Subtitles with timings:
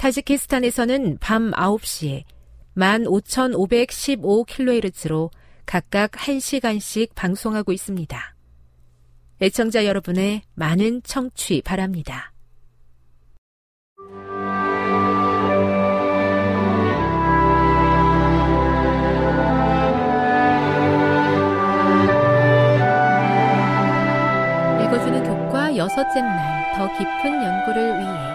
[0.00, 2.24] 타지키스탄에서는 밤 9시에
[2.74, 5.28] 15,515kHz로
[5.66, 8.34] 각각 1시간씩 방송하고 있습니다.
[9.42, 12.32] 애청자 여러분의 많은 청취 바랍니다.
[24.82, 28.29] 읽어주는 교과 여섯째 날 더 깊은 연구를 위해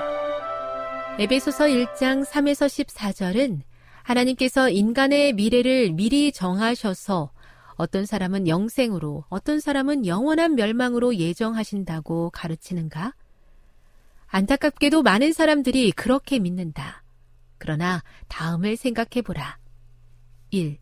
[1.18, 3.62] 에베소서 1장 3에서 14절은
[4.04, 7.32] 하나님께서 인간의 미래를 미리 정하셔서
[7.76, 13.14] 어떤 사람은 영생으로, 어떤 사람은 영원한 멸망으로 예정하신다고 가르치는가?
[14.28, 17.06] 안타깝게도 많은 사람들이 그렇게 믿는다.
[17.60, 19.58] 그러나 다음을 생각해 보라.
[20.50, 20.78] 1.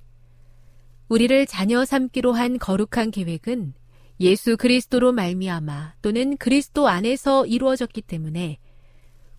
[1.09, 3.75] 우리를 자녀 삼기로 한 거룩한 계획은
[4.19, 8.57] 예수 그리스도로 말미암아 또는 그리스도 안에서 이루어졌기 때문에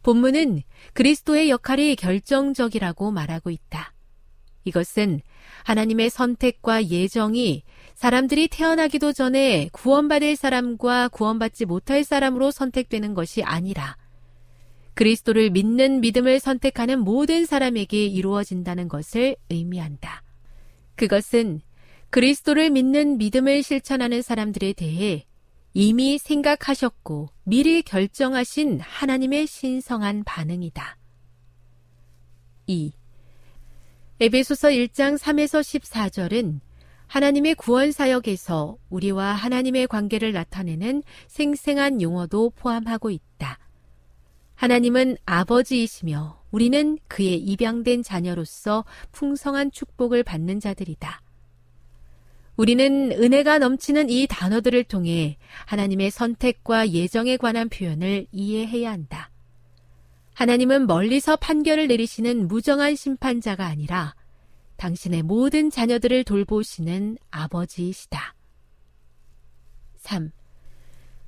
[0.05, 3.93] 본문은 그리스도의 역할이 결정적이라고 말하고 있다.
[4.65, 5.21] 이것은
[5.65, 13.97] 하나님의 선택과 예정이 사람들이 태어나기도 전에 구원받을 사람과 구원받지 못할 사람으로 선택되는 것이 아니라
[14.95, 20.23] 그리스도를 믿는 믿음을 선택하는 모든 사람에게 이루어진다는 것을 의미한다.
[20.97, 21.61] 그것은
[22.11, 25.25] 그리스도를 믿는 믿음을 실천하는 사람들에 대해
[25.77, 30.97] 이미 생각하셨고 미리 결정하신 하나님의 신성한 반응이다.
[32.69, 32.93] 2.
[34.21, 36.61] 에베소서 1장 3에서 14절은
[37.09, 43.59] 하나님의 구원 사역에서 우리와 하나님의 관계를 나타내는 생생한 용어도 포함하고 있다.
[44.55, 51.24] 하나님은 아버지이시며 우리는 그의 입양된 자녀로서 풍성한 축복을 받는 자들이다.
[52.57, 59.31] 우리는 은혜가 넘치는 이 단어들을 통해 하나님의 선택과 예정에 관한 표현을 이해해야 한다.
[60.35, 64.15] 하나님은 멀리서 판결을 내리시는 무정한 심판자가 아니라
[64.77, 68.35] 당신의 모든 자녀들을 돌보시는 아버지이시다.
[69.97, 70.31] 3.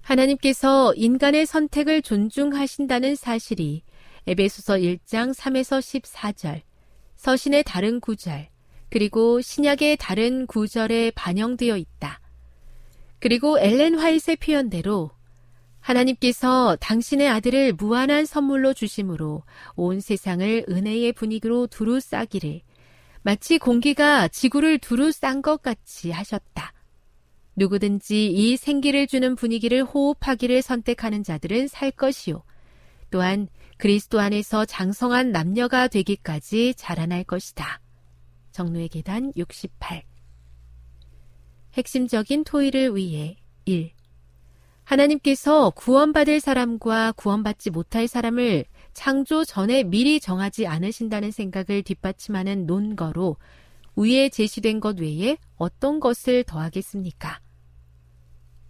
[0.02, 3.82] 하나님께서 인간의 선택을 존중하신다는 사실이
[4.28, 6.62] 에베소서 1장 3에서 14절,
[7.16, 8.48] 서신의 다른 구절,
[8.96, 12.18] 그리고 신약의 다른 구절에 반영되어 있다.
[13.18, 15.10] 그리고 엘렌 화이트의 표현대로
[15.80, 19.42] 하나님께서 당신의 아들을 무한한 선물로 주심으로
[19.74, 22.62] 온 세상을 은혜의 분위기로 두루 싸기를
[23.20, 26.72] 마치 공기가 지구를 두루 싼 것 같이 하셨다.
[27.54, 32.42] 누구든지 이 생기를 주는 분위기를 호흡하기를 선택하는 자들은 살 것이요.
[33.10, 37.82] 또한 그리스도 안에서 장성한 남녀가 되기까지 자라날 것이다.
[38.56, 40.02] 정로의 계단 68
[41.74, 43.36] 핵심적인 토의를 위해
[43.66, 43.90] 1.
[44.84, 48.64] 하나님께서 구원받을 사람과 구원받지 못할 사람을
[48.94, 53.36] 창조 전에 미리 정하지 않으신다는 생각을 뒷받침하는 논거로
[53.94, 57.42] 위에 제시된 것 외에 어떤 것을 더하겠습니까?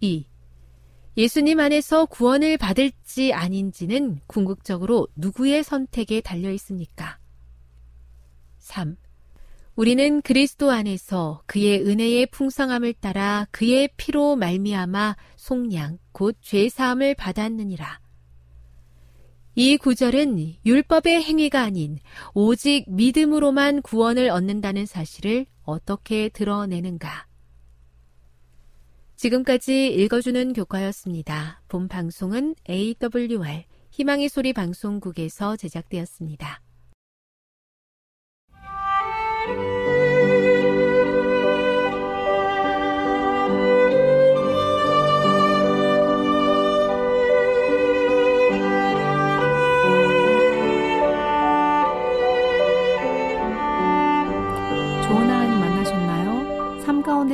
[0.01, 0.25] 2.
[1.15, 7.19] 예수님 안에서 구원을 받을지 아닌지는 궁극적으로 누구의 선택에 달려 있습니까?
[8.57, 8.97] 3.
[9.77, 17.99] 우리는 그리스도 안에서 그의 은혜의 풍성함을 따라 그의 피로 말미암아 속량 곧 죄사함을 받았느니라.
[19.53, 21.99] 이 구절은 율법의 행위가 아닌
[22.33, 27.27] 오직 믿음으로만 구원을 얻는다는 사실을 어떻게 드러내는가?
[29.15, 31.61] 지금까지 읽어주는 교과였습니다.
[31.67, 36.63] 본 방송은 AWR 희망의 소리 방송국에서 제작되었습니다.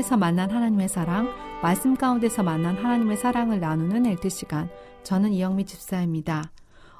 [0.04, 1.30] 가운데서 만난 하나님의 사랑,
[1.62, 4.70] 말씀 가운데서 만난 하나님의 사랑을 나누는 엘트 시간.
[5.04, 6.52] 저는 이영미 집사입니다.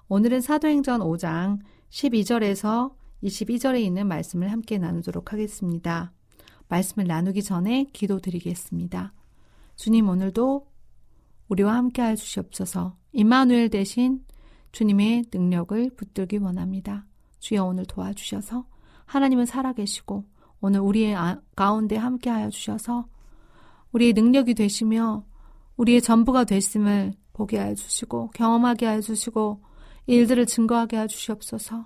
[0.08, 1.60] 오늘은 사도행전 5장
[1.90, 6.14] 12절에서 22절에 있는 말씀을 함께 나누도록 하겠습니다.
[6.70, 9.14] 말씀을 나누기 전에 기도 드리겠습니다.
[9.76, 10.66] 주님 오늘도
[11.50, 14.24] 우리와 함께 해 주시옵소서 임마누엘 대신
[14.72, 17.06] 주님의 능력을 붙들기 원합니다.
[17.40, 18.66] 주여 오늘 도와주셔서
[19.06, 20.33] 하나님은 살아계시고
[20.66, 23.06] 오늘 우리의 아, 가운데 함께 하여 주셔서
[23.92, 25.26] 우리의 능력이 되시며
[25.76, 29.62] 우리의 전부가 됐음을 보게 하여 주시고 경험하게 하여 주시고
[30.08, 31.86] 일들을 증거하게 하여 주시옵소서.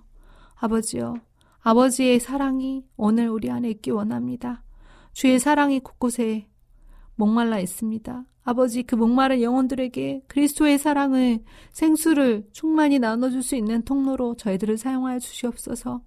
[0.53, 1.15] 아버지요.
[1.61, 4.63] 아버지의 사랑이 오늘 우리 안에 있기 원합니다.
[5.11, 6.47] 주의 사랑이 곳곳에
[7.15, 8.25] 목말라 있습니다.
[8.43, 16.03] 아버지 그 목마른 영혼들에게 그리스도의 사랑을 생수를 충만히 나눠줄 수 있는 통로로 저희들을 사용하여 주시옵소서.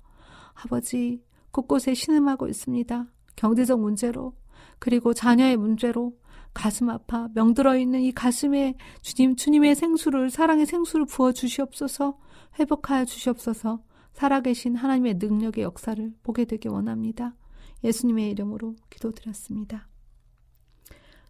[0.54, 1.20] 아버지
[1.52, 3.06] 곳곳에 신음하고 있습니다.
[3.36, 4.34] 경제적 문제로
[4.78, 6.16] 그리고 자녀의 문제로
[6.52, 12.18] 가슴 아파 명들어 있는 이 가슴에 주님 주님의 생수를 사랑의 생수를 부어 주시옵소서
[12.58, 13.82] 회복하여 주시옵소서
[14.12, 17.36] 살아계신 하나님의 능력의 역사를 보게 되기 원합니다.
[17.84, 19.88] 예수님의 이름으로 기도드렸습니다.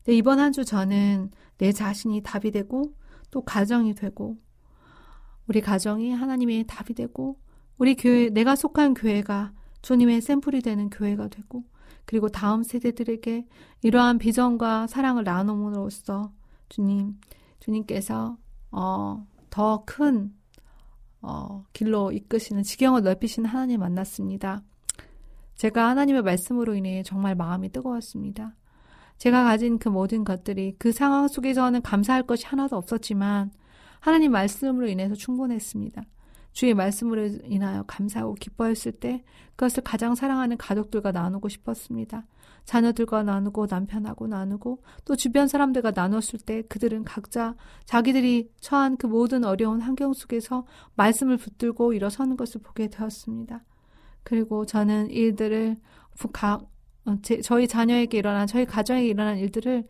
[0.05, 2.95] 네, 이번 한 주 저는 내 자신이 답이 되고
[3.31, 4.39] 또 가정이 되고
[5.47, 7.39] 우리 가정이 하나님의 답이 되고
[7.77, 9.53] 우리 교회 내가 속한 교회가
[9.83, 11.65] 주님의 샘플이 되는 교회가 되고
[12.05, 13.47] 그리고 다음 세대들에게
[13.83, 16.33] 이러한 비전과 사랑을 나눔으로써
[16.69, 17.19] 주님,
[17.61, 18.37] 주님께서
[18.73, 20.33] 어, 더큰
[21.23, 24.63] 어, 길로 이끄시는 지경을 넓히시는 하나님 만났습니다.
[25.57, 28.57] 제가 하나님의 말씀으로 인해 정말 마음이 뜨거웠습니다.
[29.19, 33.53] 제가 가진 그 모든 것들이 그 상황 속에서는 감사할 것이 하나도 없었지만
[34.01, 36.03] 하나님 말씀으로 인해서 충분했습니다.
[36.53, 39.25] 주의 말씀으로 인하여 감사하고 기뻐했을 때
[39.57, 42.27] 그것을 가장 사랑하는 가족들과 나누고 싶었습니다.
[42.65, 49.45] 자녀들과 나누고 남편하고 나누고 또 주변 사람들과 나눴을 때 그들은 각자 자기들이 처한 그 모든
[49.45, 53.65] 어려운 환경 속에서 말씀을 붙들고 일어서는 것을 보게 되었습니다.
[54.23, 55.79] 그리고 저는 일들을
[56.33, 56.69] 각
[57.07, 59.87] 어, 제, 저희 자녀에게 일어난 저희 가정에게 일어난 일들을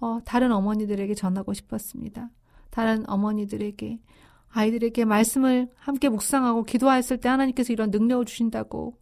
[0.00, 2.30] 어, 다른 어머니들에게 전하고 싶었습니다.
[2.70, 4.00] 다른 어머니들에게
[4.50, 8.98] 아이들에게 말씀을 함께 묵상하고 기도하였을 때 하나님께서 이런 능력을 주신다고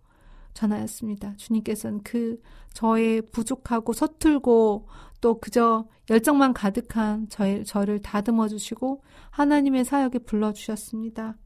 [0.54, 1.34] 전하였습니다.
[1.36, 2.40] 주님께서는 그
[2.72, 4.88] 저의 부족하고 서툴고
[5.20, 11.36] 또 그저 열정만 가득한 저의, 저를 다듬어 주시고 하나님의 사역에 불러 주셨습니다.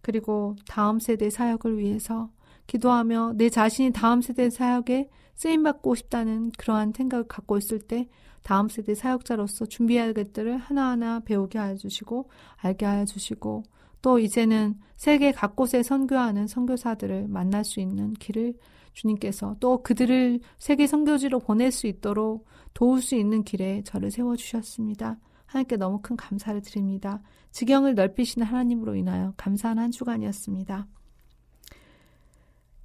[0.00, 2.30] 그리고 다음 세대 사역을 위해서
[2.66, 8.08] 기도하며 내 자신이 다음 세대 사역에 쓰임 받고 싶다는 그러한 생각을 갖고 있을 때
[8.42, 13.62] 다음 세대 사역자로서 준비할 것들을 하나하나 배우게 하여 주시고 알게 하여 주시고
[14.02, 18.54] 또 이제는 세계 각곳에 선교하는 선교사들을 만날 수 있는 길을
[18.92, 25.18] 주님께서 또 그들을 세계 선교지로 보낼 수 있도록 도울 수 있는 길에 저를 세워 주셨습니다.
[25.46, 27.22] 하나님께 너무 큰 감사를 드립니다.
[27.52, 30.86] 지경을 넓히시는 하나님으로 인하여 감사한 한 주간이었습니다.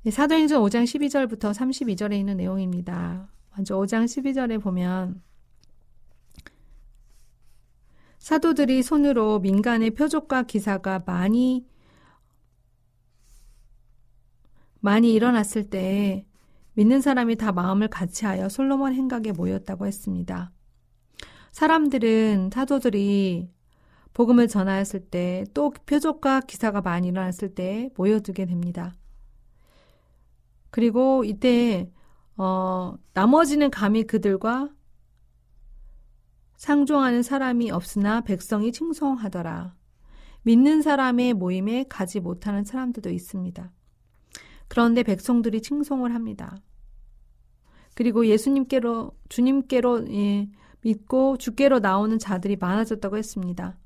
[0.10, 3.30] 사도행전 5장 12절부터 32절에 있는 내용입니다.
[3.56, 5.22] 먼저 5장 12절에 보면
[8.18, 11.66] 사도들이 손으로 민간의 표적과 기사가 많이
[14.80, 16.26] 많이 일어났을 때
[16.74, 20.52] 믿는 사람이 다 마음을 같이하여 솔로몬 행각에 모였다고 했습니다.
[21.52, 23.50] 사람들은 사도들이
[24.14, 28.94] 복음을 전하였을 때 또 표적과 기사가 많이 일어났을 때 모여두게 됩니다.
[30.70, 31.92] 그리고 이때
[32.36, 34.70] 어, 나머지는 감히 그들과
[36.58, 39.76] 상종하는 사람이 없으나 백성이 칭송하더라.
[40.42, 43.72] 믿는 사람의 모임에 가지 못하는 사람들도 있습니다.
[44.68, 46.58] 그런데 백성들이 칭송을 합니다.
[47.96, 50.50] 그리고 예수님께로 주님께로 예,
[50.82, 53.78] 믿고 주께로 나오는 자들이 많아졌다고 했습니다.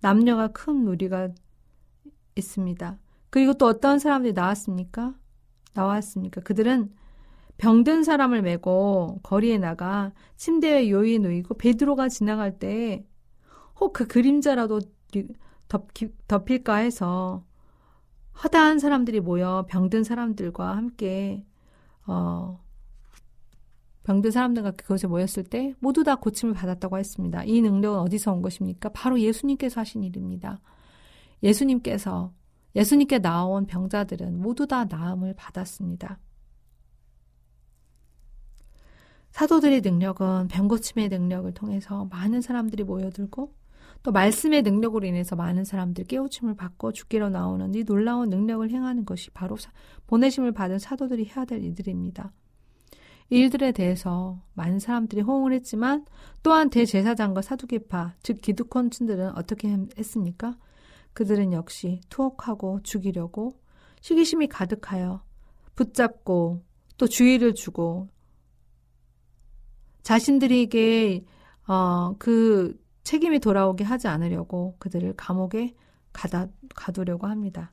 [0.00, 1.30] 남녀가 큰 무리가
[2.36, 2.98] 있습니다.
[3.30, 5.14] 그리고 또 어떤 사람들이 나왔습니까?
[5.74, 6.40] 나왔습니까?
[6.40, 6.92] 그들은
[7.58, 13.06] 병든 사람을 메고 거리에 나가 침대에 요의에 놓이고 베드로가 지나갈 때
[13.76, 14.80] 혹 그 그림자라도
[15.68, 17.44] 덮기, 덮일까 해서
[18.42, 21.44] 허다한 사람들이 모여 병든 사람들과 함께
[22.06, 22.62] 어,
[24.04, 27.44] 병든 사람들과 그것에 모였을 때 모두 다 고침을 받았다고 했습니다.
[27.44, 28.90] 이 능력은 어디서 온 것입니까?
[28.90, 30.60] 바로 예수님께서 하신 일입니다.
[31.42, 32.32] 예수님께서
[32.76, 36.18] 예수님께 나온 병자들은 모두 다 나음을 받았습니다.
[39.36, 43.52] 사도들의 능력은 병고침의 능력을 통해서 많은 사람들이 모여들고
[44.02, 49.28] 또 말씀의 능력으로 인해서 많은 사람들 깨우침을 받고 죽기로 나오는 이 놀라운 능력을 행하는 것이
[49.32, 49.58] 바로
[50.06, 52.32] 보내심을 받은 사도들이 해야 될 일들입니다.
[53.28, 56.06] 이 일들에 대해서 많은 사람들이 호응을 했지만
[56.42, 60.56] 또한 대제사장과 사두개파, 즉 기득권층들은 어떻게 했습니까?
[61.12, 63.60] 그들은 역시 투옥하고 죽이려고
[64.00, 65.22] 시기심이 가득하여
[65.74, 66.62] 붙잡고
[66.96, 68.08] 또 주의를 주고
[70.06, 71.24] 자신들에게
[71.66, 75.74] 어, 그 책임이 돌아오게 하지 않으려고 그들을 감옥에
[76.12, 76.46] 가다,
[76.76, 77.72] 가두려고 합니다.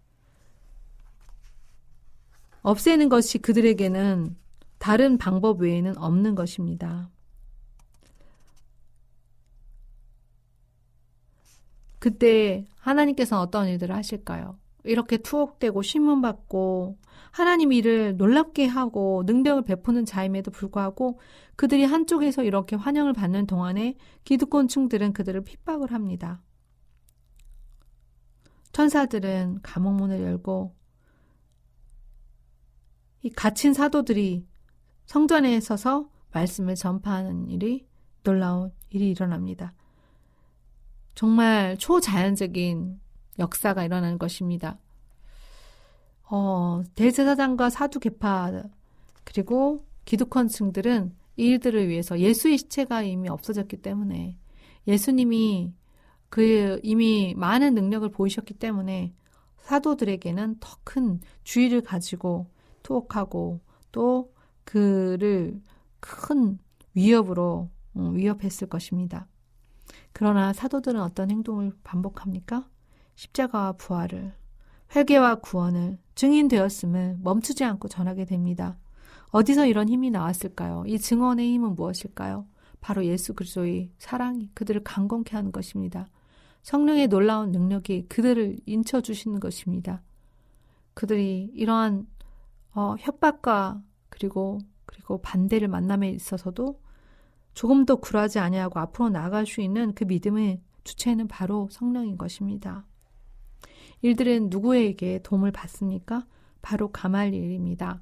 [2.63, 4.35] 없애는 것이 그들에게는
[4.79, 7.11] 다른 방법 외에는 없는 것입니다.
[11.99, 14.57] 그때 하나님께서는 어떤 일들을 하실까요?
[14.83, 16.97] 이렇게 투옥되고 신문받고
[17.31, 21.19] 하나님 일을 놀랍게 하고 능력을 베푸는 자임에도 불구하고
[21.55, 26.41] 그들이 한쪽에서 이렇게 환영을 받는 동안에 기득권층들은 그들을 핍박을 합니다.
[28.71, 30.75] 천사들은 감옥문을 열고
[33.21, 34.45] 이 갇힌 사도들이
[35.05, 37.87] 성전에 서서 말씀을 전파하는 일이
[38.23, 39.73] 놀라운 일이 일어납니다.
[41.15, 42.99] 정말 초자연적인
[43.39, 44.77] 역사가 일어나는 것입니다.
[46.29, 48.63] 어, 대제사장과 사두 개파
[49.23, 54.37] 그리고 기득권층들은 이 일들을 위해서 예수의 시체가 이미 없어졌기 때문에
[54.87, 55.73] 예수님이
[56.29, 59.13] 그 이미 많은 능력을 보이셨기 때문에
[59.57, 62.51] 사도들에게는 더 큰 주의를 가지고
[62.83, 63.61] 투옥하고
[63.91, 65.61] 또 그를
[65.99, 66.59] 큰
[66.93, 69.27] 위협으로 음, 위협했을 것입니다.
[70.11, 72.67] 그러나 사도들은 어떤 행동을 반복합니까?
[73.15, 74.33] 십자가와 부활을,
[74.95, 78.77] 회개와 구원을, 증인되었음을 멈추지 않고 전하게 됩니다.
[79.31, 80.83] 어디서 이런 힘이 나왔을까요?
[80.85, 82.45] 이 증언의 힘은 무엇일까요?
[82.81, 86.07] 바로 예수 그리스도의 사랑이 그들을 강건케 하는 것입니다.
[86.61, 90.01] 성령의 놀라운 능력이 그들을 인쳐 주시는 것입니다.
[90.93, 92.07] 그들이 이러한
[92.75, 96.79] 어, 협박과 그리고 그리고 반대를 만남에 있어서도
[97.53, 102.85] 조금도 굴하지 아니하고 앞으로 나아갈 수 있는 그 믿음의 주체는 바로 성령인 것입니다.
[104.03, 106.27] 일들은 누구에게 도움을 받습니까?
[106.61, 108.01] 바로 가말리엘입니다.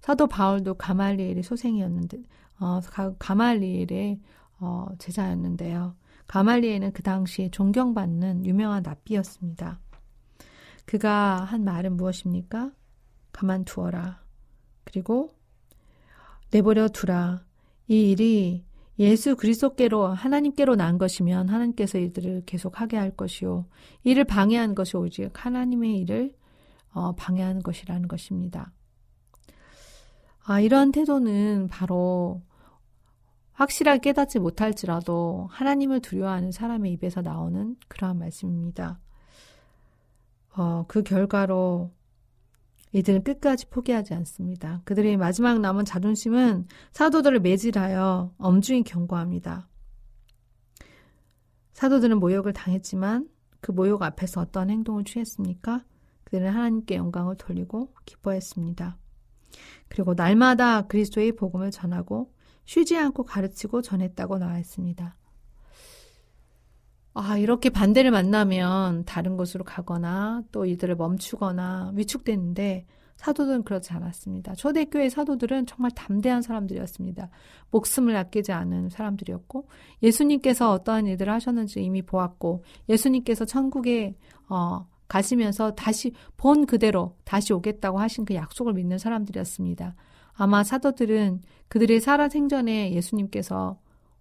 [0.00, 2.22] 사도 바울도 가말리엘의 소생이었는데
[2.58, 2.80] 어,
[3.18, 4.20] 가말리엘의
[4.60, 5.94] 어, 제자였는데요.
[6.26, 9.78] 가말리엘은 그 당시에 존경받는 유명한 납비였습니다.
[10.86, 12.72] 그가 한 말은 무엇입니까?
[13.32, 14.22] 가만두어라.
[14.84, 15.30] 그리고
[16.50, 17.44] 내버려 두라.
[17.88, 18.64] 이 일이
[18.98, 23.66] 예수 그리스도께로 하나님께로 난 것이면 하나님께서 이들을 계속 하게 할 것이요.
[24.02, 26.34] 이를 방해한 것이 오직 하나님의 일을
[26.92, 28.72] 어, 방해하는 것이라는 것입니다.
[30.44, 32.42] 아, 이러한 태도는 바로
[33.52, 38.98] 확실하게 깨닫지 못할지라도 하나님을 두려워하는 사람의 입에서 나오는 그러한 말씀입니다.
[40.56, 41.92] 어, 그 결과로
[42.92, 44.82] 이들은 끝까지 포기하지 않습니다.
[44.84, 49.68] 그들의 마지막 남은 자존심은 사도들을 매질하여 엄중히 경고합니다.
[51.74, 53.28] 사도들은 모욕을 당했지만
[53.60, 55.84] 그 모욕 앞에서 어떤 행동을 취했습니까?
[56.24, 58.98] 그들은 하나님께 영광을 돌리고 기뻐했습니다.
[59.88, 62.32] 그리고 날마다 그리스도의 복음을 전하고
[62.64, 65.16] 쉬지 않고 가르치고 전했다고 나와 있습니다.
[67.20, 74.54] 아, 이렇게 반대를 만나면 다른 곳으로 가거나 또 이들을 멈추거나 위축되는데 사도들은 그렇지 않았습니다.
[74.54, 77.28] 초대교회 사도들은 정말 담대한 사람들이었습니다.
[77.72, 79.66] 목숨을 아끼지 않은 사람들이었고
[80.00, 84.14] 예수님께서 어떠한 일들을 하셨는지 이미 보았고 예수님께서 천국에
[84.48, 89.96] 어, 가시면서 다시 본 그대로 다시 오겠다고 하신 그 약속을 믿는 사람들이었습니다.
[90.34, 93.76] 아마 사도들은 그들의 살아 생전에 예수님께서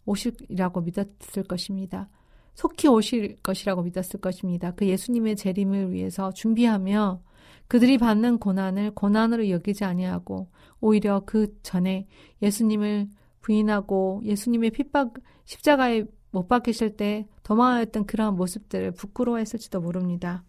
[0.08, 2.10] 오실이라고 믿었을 것입니다.
[2.58, 4.72] 속히 오실 것이라고 믿었을 것입니다.
[4.72, 7.22] 그 예수님의 재림을 위해서 준비하며
[7.68, 10.50] 그들이 받는 고난을 고난으로 여기지 아니하고
[10.80, 12.08] 오히려 그 전에
[12.42, 13.10] 예수님을
[13.42, 15.14] 부인하고 예수님의 핍박
[15.46, 20.44] 십자가에 못 박히실 때 도망하였던 그러한 모습들을 부끄러워했을지도 모릅니다.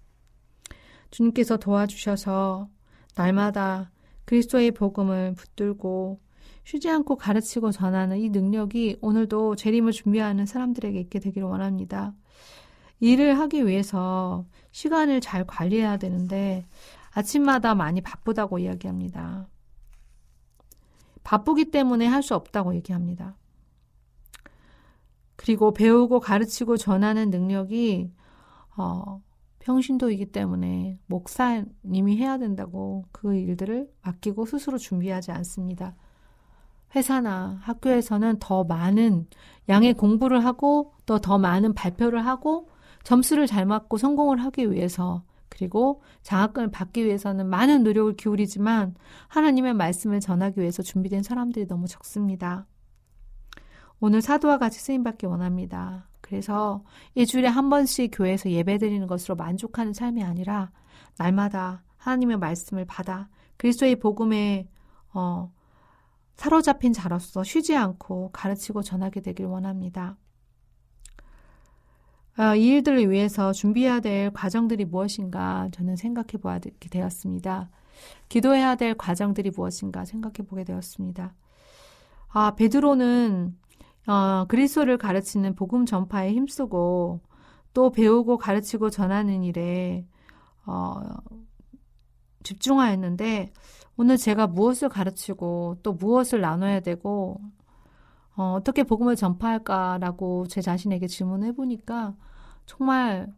[1.11, 2.71] 주님께서 도와주셔서
[3.17, 3.91] 날마다
[4.25, 6.21] 그리스도의 복음을 붙들고
[6.69, 12.13] 쉬지 않고 가르치고 전하는 이 능력이 오늘도 재림을 준비하는 사람들에게 있게 되기를 원합니다.
[13.01, 16.67] 일을 하기 위해서 시간을 잘 관리해야 되는데
[17.13, 19.49] 아침마다 많이 바쁘다고 이야기합니다.
[21.25, 23.35] 바쁘기 때문에 할 수 없다고 얘기합니다.
[25.37, 28.13] 그리고 배우고 가르치고 전하는 능력이
[28.77, 29.23] 어,
[29.61, 35.97] 평신도이기 때문에 목사님이 해야 된다고 그 일들을 맡기고 스스로 준비하지 않습니다.
[36.95, 39.27] 회사나 학교에서는 더 많은
[39.69, 42.69] 양의 공부를 하고 또 더 많은 발표를 하고
[43.05, 48.95] 점수를 잘 맞고 성공을 하기 위해서 그리고 장학금을 받기 위해서는 많은 노력을 기울이지만
[49.29, 52.67] 하나님의 말씀을 전하기 위해서 준비된 사람들이 너무 적습니다.
[54.01, 56.09] 오늘 사도와 같이 쓰임받기 원합니다.
[56.21, 60.71] 그래서 일주일에 한 번씩 교회에서 예배 드리는 것으로 만족하는 삶이 아니라
[61.17, 64.69] 날마다 하나님의 말씀을 받아 그리스도의 복음에
[65.13, 65.51] 어,
[66.39, 70.17] 사로잡힌 자로서 쉬지 않고 가르치고 전하게 되길 원합니다.
[72.39, 77.71] 어, 이 일들을 위해서 준비해야 될 과정들이 무엇인가 저는 생각해 보게 되었습니다.
[78.29, 81.35] 기도해야 될 과정들이 무엇인가 생각해 보게 되었습니다.
[82.29, 83.59] 아, 베드로는
[84.07, 87.21] 어, 그리스도를 가르치는 복음 전파에 힘쓰고
[87.75, 90.07] 또 배우고 가르치고 전하는 일에
[90.67, 91.01] 어,
[92.49, 93.53] 집중하였는데
[93.97, 97.41] 오늘 제가 무엇을 가르치고 또 무엇을 나눠야 되고
[98.37, 102.15] 어, 어떻게 복음을 전파할까라고 제 자신에게 질문해 보니까
[102.65, 103.33] 정말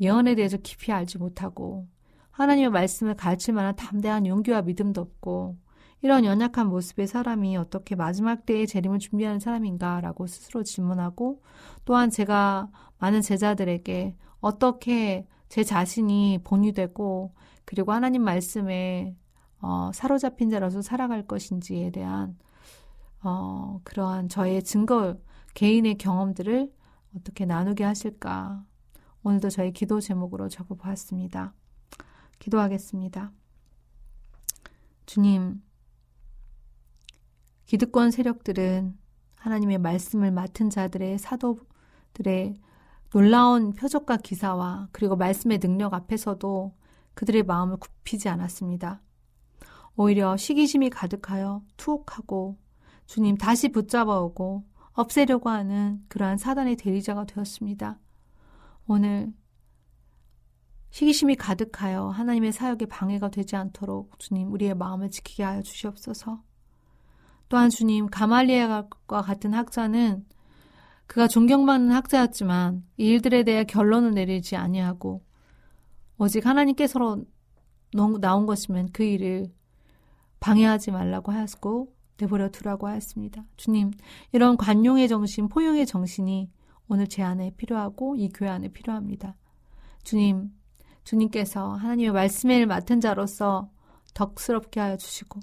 [0.00, 1.86] 예언에 대해서 깊이 알지 못하고
[2.30, 5.56] 하나님의 말씀을 가르칠 만한 담대한 용기와 믿음도 없고
[6.00, 11.42] 이런 연약한 모습의 사람이 어떻게 마지막 때의 재림을 준비하는 사람인가라고 스스로 질문하고
[11.84, 17.32] 또한 제가 많은 제자들에게 어떻게 제 자신이 본이 되고
[17.68, 19.14] 그리고 하나님 말씀에
[19.60, 22.38] 어, 사로잡힌 자로서 살아갈 것인지에 대한
[23.22, 25.18] 어, 그러한 저의 증거
[25.52, 26.72] 개인의 경험들을
[27.14, 28.64] 어떻게 나누게 하실까
[29.22, 31.52] 오늘도 저희 기도 제목으로 적어 보았습니다.
[32.38, 33.32] 기도하겠습니다.
[35.04, 35.62] 주님,
[37.66, 38.96] 기득권 세력들은
[39.34, 42.62] 하나님의 말씀을 맡은 자들의 사도들의
[43.10, 46.77] 놀라운 표적과 기사와 그리고 말씀의 능력 앞에서도
[47.18, 49.02] 그들의 마음을 굽히지 않았습니다.
[49.96, 52.56] 오히려 시기심이 가득하여 투옥하고
[53.06, 57.98] 주님 다시 붙잡아오고 없애려고 하는 그러한 사단의 대리자가 되었습니다.
[58.86, 59.32] 오늘
[60.90, 66.40] 시기심이 가득하여 하나님의 사역에 방해가 되지 않도록 주님 우리의 마음을 지키게 하여 주시옵소서.
[67.48, 70.24] 또한 주님 가말리엘과 같은 학자는
[71.08, 75.26] 그가 존경받는 학자였지만 이 일들에 대해 결론을 내리지 아니하고
[76.18, 77.22] 오직 하나님께서
[78.20, 79.52] 나온 것이면 그 일을
[80.40, 83.44] 방해하지 말라고 하였고 내버려 두라고 하였습니다.
[83.56, 83.92] 주님
[84.32, 86.50] 이런 관용의 정신, 포용의 정신이
[86.88, 89.36] 오늘 제 안에 필요하고 이 교회 안에 필요합니다.
[90.02, 90.50] 주님,
[91.04, 93.70] 주님께서 하나님의 말씀을 맡은 자로서
[94.14, 95.40] 덕스럽게 하여 주시고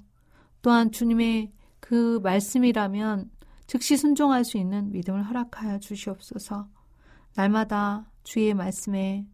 [0.60, 3.30] 또한 주님의 그 말씀이라면
[3.66, 6.68] 즉시 순종할 수 있는 믿음을 허락하여 주시옵소서.
[7.34, 9.26] 날마다 주의 말씀에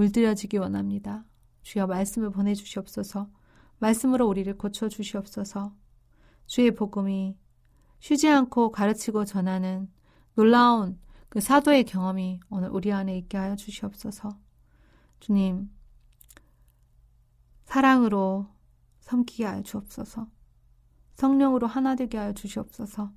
[0.00, 1.26] 물들여지기 원합니다.
[1.60, 3.28] 주여 말씀을 보내주시옵소서.
[3.80, 5.74] 말씀으로 우리를 고쳐 주시옵소서.
[6.46, 7.36] 주의 복음이
[7.98, 9.90] 쉬지 않고 가르치고 전하는
[10.36, 14.38] 놀라운 그 사도의 경험이 오늘 우리 안에 있게 하여 주시옵소서.
[15.20, 15.70] 주님,
[17.66, 18.48] 사랑으로
[19.00, 20.28] 섬기게 하여 주옵소서.
[21.12, 23.12] 성령으로 하나 되게 하여 주시옵소서.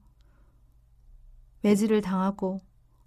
[1.62, 2.60] 매질을 당하고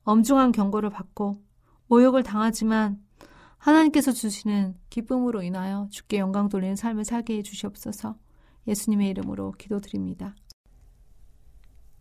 [0.04, 1.44] 엄중한 경고를 받고
[1.88, 3.05] 모욕을 당하지만
[3.58, 8.16] 하나님께서 주시는 기쁨으로 인하여 주께 영광 돌리는 삶을 살게 해 주시옵소서.
[8.68, 10.34] 예수님의 이름으로 기도드립니다.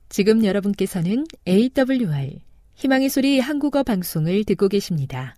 [0.10, 2.40] 지금 여러분께서는 AWR
[2.76, 5.36] 희망의 소리 한국어 방송을 듣고 계십니다.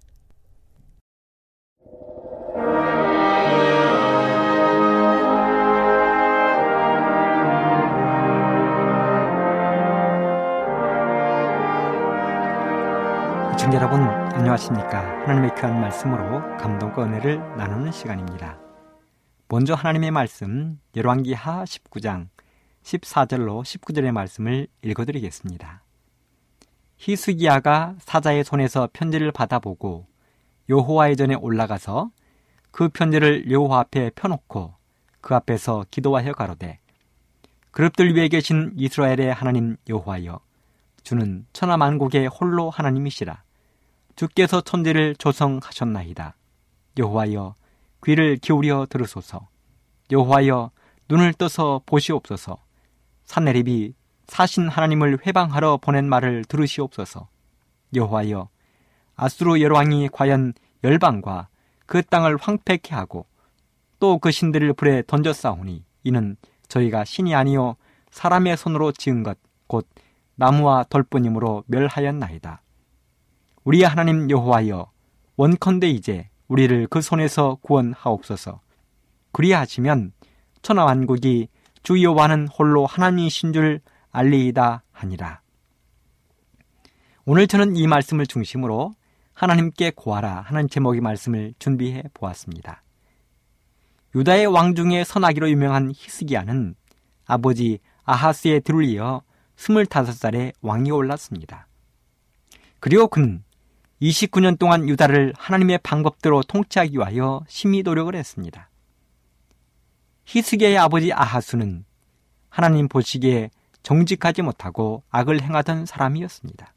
[13.57, 15.21] 시청자 여러분 안녕하십니까.
[15.21, 18.59] 하나님의 귀한 말씀으로 감동과 은혜를 나누는 시간입니다.
[19.47, 22.27] 먼저 하나님의 말씀 열왕기 하 19장
[22.83, 25.81] 14절로 19절의 말씀을 읽어드리겠습니다.
[26.97, 30.05] 히스기야가 사자의 손에서 편지를 받아보고
[30.69, 32.11] 여호와의 전에 올라가서
[32.69, 34.75] 그 편지를 여호와 앞에 펴놓고
[35.19, 36.77] 그 앞에서 기도하여 가로되
[37.71, 40.39] 그룹들 위에 계신 이스라엘의 하나님 여호와여
[41.01, 43.46] 주는 천하 만국의 홀로 하나님이시라
[44.17, 46.35] 주께서 천지를 조성하셨나이다.
[46.97, 47.55] 여호와여
[48.05, 49.47] 귀를 기울여 들으소서.
[50.11, 50.71] 여호와여
[51.07, 52.57] 눈을 떠서 보시옵소서.
[53.23, 53.93] 사내립이
[54.27, 57.29] 사신 하나님을 회방하러 보낸 말을 들으시옵소서.
[57.95, 58.49] 여호와여
[59.15, 60.53] 아수르 여왕이 과연
[60.83, 61.47] 열방과
[61.85, 63.25] 그 땅을 황폐케 하고
[63.99, 66.35] 또 그 신들을 불에 던졌사오니 이는
[66.67, 67.77] 저희가 신이 아니요
[68.11, 69.87] 사람의 손으로 지은 것 곧
[70.35, 72.61] 나무와 돌뿐이므로 멸하였나이다.
[73.67, 74.89] 우리 하나님 여호와여
[75.35, 78.61] 원컨대 이제 우리를 그 손에서 구원하옵소서.
[79.33, 80.13] 그리하시면
[80.61, 81.49] 천하 만국이
[81.83, 85.41] 주 여호와는 홀로 하나님이신 줄 알리이다 하니라.
[87.25, 88.93] 오늘 저는 이 말씀을 중심으로
[89.33, 92.83] 하나님께 고하라 하는 제목의 말씀을 준비해 보았습니다.
[94.15, 96.73] 유다의 왕 중에 선하기로 유명한 히스기야는
[97.25, 99.23] 아버지 아하스의 뒤를 이어
[99.57, 101.67] 25살에 왕이 올랐습니다.
[102.79, 103.43] 그리고 그는
[104.01, 108.69] 29년 동안 유다를 하나님의 방법대로 통치하기 위하여 심히 노력을 했습니다.
[110.25, 111.85] 히스기야의 아버지 아하수는
[112.49, 113.49] 하나님 보시기에
[113.81, 116.73] 정직하지 못하고 악을 행하던 사람이었습니다.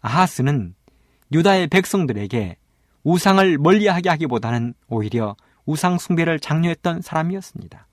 [0.00, 0.74] 아하스는
[1.30, 2.56] 유다의 백성들에게
[3.04, 7.86] 우상을 멀리하게 하기보다는 오히려 우상 숭배를 장려했던 사람이었습니다.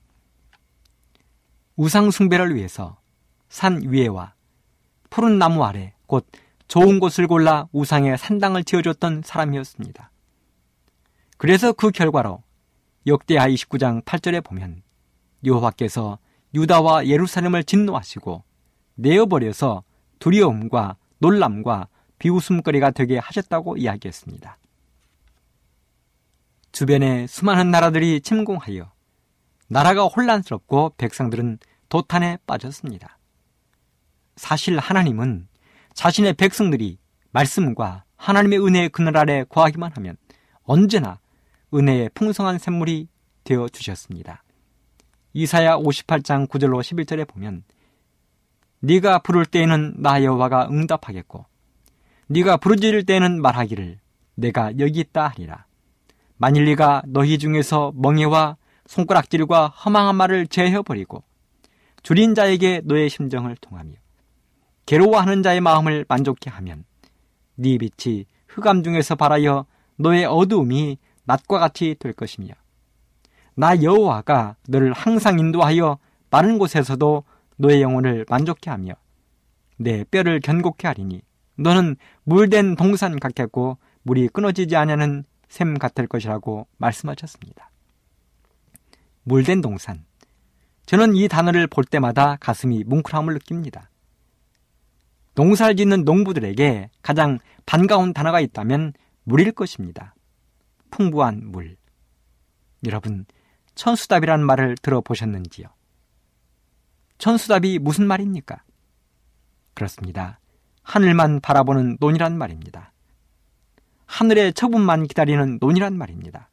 [1.76, 2.98] 우상 숭배를 위해서
[3.48, 4.34] 산 위에와
[5.08, 6.26] 푸른 나무 아래 곧
[6.70, 10.12] 좋은 곳을 골라 우상의 산당을 지어줬던 사람이었습니다.
[11.36, 12.44] 그래서 그 결과로
[13.08, 14.84] 역대하 29장 8절에 보면
[15.44, 16.20] 여호와께서
[16.54, 18.44] 유다와 예루살렘을 진노하시고
[18.94, 19.82] 내어버려서
[20.20, 21.88] 두려움과 놀람과
[22.20, 24.56] 비웃음거리가 되게 하셨다고 이야기했습니다.
[26.70, 28.92] 주변에 수많은 나라들이 침공하여
[29.66, 33.18] 나라가 혼란스럽고 백성들은 도탄에 빠졌습니다.
[34.36, 35.49] 사실 하나님은
[36.00, 36.96] 자신의 백성들이
[37.30, 40.16] 말씀과 하나님의 은혜의 그늘 아래 거하기만 하면
[40.62, 41.20] 언제나
[41.74, 43.06] 은혜의 풍성한 샘물이
[43.44, 44.42] 되어 주셨습니다.
[45.34, 47.64] 이사야 58장 9절로 11절에 보면
[48.80, 51.44] 네가 부를 때에는 나 여호와가 응답하겠고
[52.28, 53.98] 네가 부르짖을 때에는 말하기를
[54.36, 55.66] 내가 여기 있다 하리라.
[56.38, 61.22] 만일 네가 너희 중에서 멍해와 손가락질과 허망한 말을 제해버리고
[62.02, 63.99] 줄인 자에게 너의 심정을 통하며
[64.90, 66.82] 괴로워하는 자의 마음을 만족케 하면
[67.54, 72.48] 네 빛이 흑암 중에서 발하여 너의 어두움이 낮과 같이 될 것이며
[73.54, 75.98] 나 여호와가 너를 항상 인도하여
[76.28, 77.22] 마른 곳에서도
[77.56, 78.94] 너의 영혼을 만족케 하며
[79.76, 81.22] 내 뼈를 견고케 하리니
[81.54, 87.70] 너는 물된 동산 같겠고 물이 끊어지지 않냐는 샘 같을 것이라고 말씀하셨습니다.
[89.22, 90.04] 물된 동산.
[90.86, 93.89] 저는 이 단어를 볼 때마다 가슴이 뭉클함을 느낍니다.
[95.40, 98.92] 농사를 짓는 농부들에게 가장 반가운 단어가 있다면
[99.24, 100.14] 물일 것입니다.
[100.90, 101.78] 풍부한 물.
[102.84, 103.24] 여러분,
[103.74, 105.66] 천수답이라는 말을 들어보셨는지요?
[107.16, 108.62] 천수답이 무슨 말입니까?
[109.72, 110.40] 그렇습니다.
[110.82, 112.92] 하늘만 바라보는 논이란 말입니다.
[114.04, 116.50] 하늘의 처분만 기다리는 논이란 말입니다.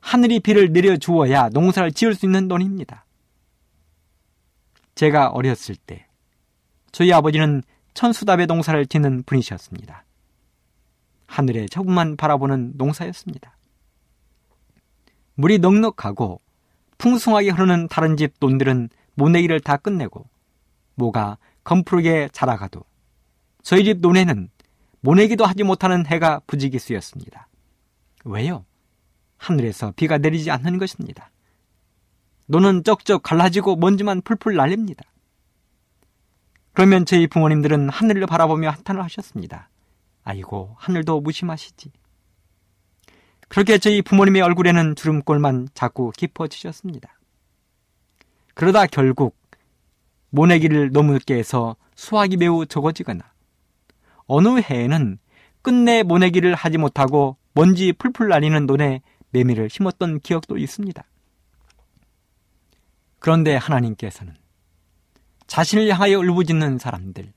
[0.00, 3.04] 하늘이 비를 내려 주어야 농사를 지을 수 있는 논입니다.
[4.94, 6.03] 제가 어렸을 때
[6.94, 7.60] 저희 아버지는
[7.94, 10.04] 천수답의 농사를 짓는 분이셨습니다.
[11.26, 13.56] 하늘의 처분만 바라보는 농사였습니다.
[15.34, 16.40] 물이 넉넉하고
[16.98, 20.28] 풍성하게 흐르는 다른 집 논들은 모내기를 다 끝내고
[20.94, 22.84] 뭐가 검푸르게 자라가도
[23.64, 24.48] 저희 집 논에는
[25.00, 27.48] 모내기도 하지 못하는 해가 부지기수였습니다.
[28.24, 28.64] 왜요?
[29.36, 31.32] 하늘에서 비가 내리지 않는 것입니다.
[32.46, 35.04] 논은 쩍쩍 갈라지고 먼지만 풀풀 날립니다.
[36.74, 39.70] 그러면 저희 부모님들은 하늘을 바라보며 한탄을 하셨습니다.
[40.24, 41.92] 아이고, 하늘도 무심하시지.
[43.48, 47.18] 그렇게 저희 부모님의 얼굴에는 주름골만 자꾸 깊어지셨습니다.
[48.54, 49.36] 그러다 결국
[50.30, 53.22] 모내기를 너무 늦게 해서 수확이 매우 적어지거나
[54.26, 55.18] 어느 해에는
[55.62, 61.04] 끝내 모내기를 하지 못하고 먼지 풀풀 날리는 논에 매미를 심었던 기억도 있습니다.
[63.20, 64.34] 그런데 하나님께서는
[65.46, 67.32] 자신을 향하여 울부짖는 사람들,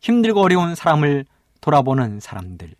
[0.00, 1.24] 힘들고 어려운 사람을
[1.60, 2.74] 돌아보는 사람들,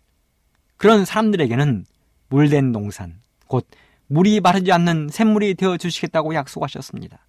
[0.77, 1.85] 그런 사람들에게는
[2.29, 3.67] 물된 농산, 곧
[4.07, 7.25] 물이 마르지 않는 샘물이 되어 주시겠다고 약속하셨습니다.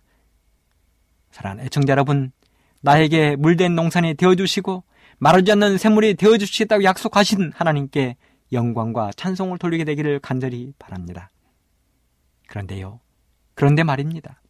[1.31, 2.33] 사랑하는 애청자 여러분,
[2.81, 4.83] 나에게 물된 농산이 되어 주시고
[5.19, 8.17] 마르지 않는 샘물이 되어 주시겠다고 약속하신 하나님께
[8.53, 11.31] 영광과 찬송을 돌리게 되기를 간절히 바랍니다.
[12.49, 13.01] 그런데요.
[13.55, 14.42] 그런데 말입니다.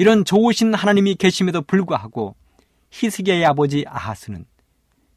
[0.00, 2.34] 이런 좋으신 하나님이 계심에도 불구하고
[2.90, 4.46] 히스기야의 아버지 아하스는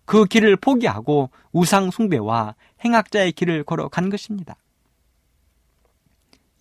[0.03, 4.57] 그 길을 포기하고 우상 숭배와 행악자의 길을 걸어간 것입니다.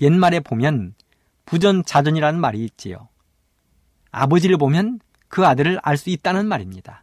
[0.00, 0.94] 옛말에 보면
[1.46, 3.08] 부전자전이라는 말이 있지요.
[4.12, 7.02] 아버지를 보면 그 아들을 알 수 있다는 말입니다.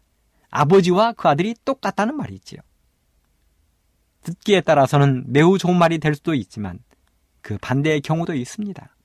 [0.52, 2.62] 아버지와 그 아들이 똑같다는 말이 있지요.
[4.22, 6.80] 듣기에 따라서는 매우 좋은 말이 될 수도 있지만
[7.42, 8.96] 그 반대의 경우도 있습니다.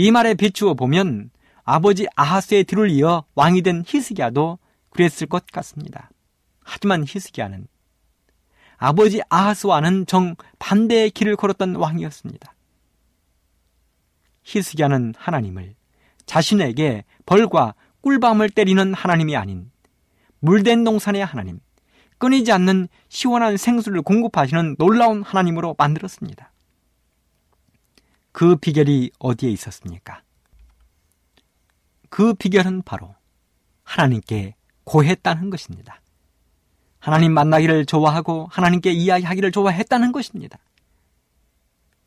[0.00, 1.28] 이 말에 비추어 보면
[1.62, 4.58] 아버지 아하스의 뒤를 이어 왕이 된 히스기야도
[4.88, 6.08] 그랬을 것 같습니다.
[6.64, 7.66] 하지만 히스기야는
[8.78, 12.54] 아버지 아하스와는 정 반대의 길을 걸었던 왕이었습니다.
[14.44, 15.74] 히스기야는 하나님을
[16.24, 19.70] 자신에게 벌과 꿀밤을 때리는 하나님이 아닌
[20.38, 21.60] 물된 동산의 하나님,
[22.16, 26.49] 끊이지 않는 시원한 생수를 공급하시는 놀라운 하나님으로 만들었습니다.
[28.32, 30.22] 그 비결이 어디에 있었습니까?
[32.08, 33.14] 그 비결은 바로
[33.84, 36.00] 하나님께 고했다는 것입니다.
[36.98, 40.58] 하나님 만나기를 좋아하고 하나님께 이야기하기를 좋아했다는 것입니다.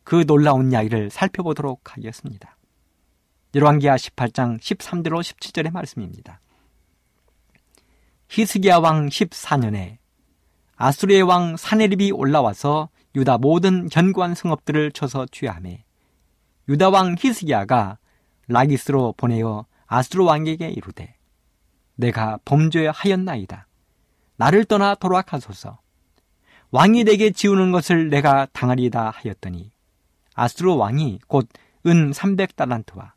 [0.04, 2.58] 그 놀라운 이야기를 살펴보도록 하겠습니다.
[3.56, 6.40] 열왕기하 18장 13절로 17절의 말씀입니다.
[8.30, 9.98] 히스기야 왕 14년에
[10.76, 15.86] 아수르의 왕 사네립이 올라와서 유다 모든 견고한 성읍들을 쳐서 취함해
[16.69, 17.97] 유다 왕 히스기야가
[18.47, 21.15] 라기스로 보내어 아수르 왕에게 이르되
[21.95, 23.67] 내가 범죄하였나이다.
[24.38, 25.80] 나를 떠나 돌아가소서.
[26.71, 29.71] 왕이 내게 지우는 것을 내가 당하리다 하였더니
[30.34, 31.47] 아수르 왕이 곧
[31.86, 33.12] 은 300달란트와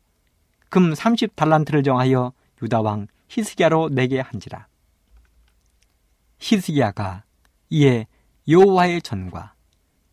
[0.69, 4.67] 금 30달란트를 정하여 유다 왕 히스기야로 내게 한지라.
[6.39, 7.23] 히스기야가
[7.69, 8.07] 이에
[8.47, 9.53] 여호와의 전과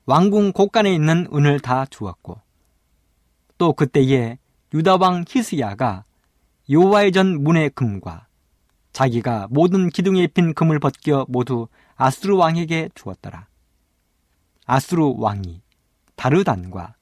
[0.07, 2.41] 왕궁 곳간에 있는 은을 다 주었고
[3.59, 4.39] 또 그때에
[4.73, 6.05] 유다 왕 히스기야가
[6.71, 8.27] 여호와의 전 문의 금과
[8.93, 13.49] 자기가 모든 기둥에 입힌 금을 벗겨 모두 아수르 왕에게 주었더라.
[14.67, 15.63] 아수르 왕이
[16.17, 16.95] 다르단과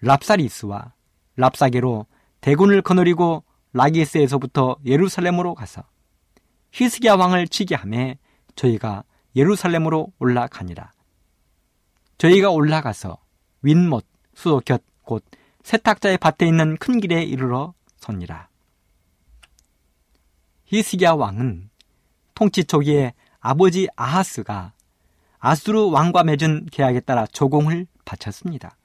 [0.00, 0.92] 랍사리스와
[1.36, 2.06] 랍사게로
[2.40, 3.42] 대군을 거느리고
[3.72, 5.82] 라기스에서부터 예루살렘으로 가서
[6.72, 8.18] 히스기야 왕을 치게 하매
[8.54, 9.02] 저희가
[9.34, 10.92] 예루살렘으로 올라가니라.
[12.18, 13.18] 저희가 올라가서
[13.62, 15.24] 윈못 수도 곁 곧
[15.64, 18.48] 세탁자의 밭에 있는 큰 길에 이르러 섭니라.
[20.66, 21.70] 히스기야 왕은
[22.34, 24.72] 통치 초기에 아버지 아하스가
[25.38, 28.76] 아수르 왕과 맺은 계약에 따라 조공을 바쳤습니다.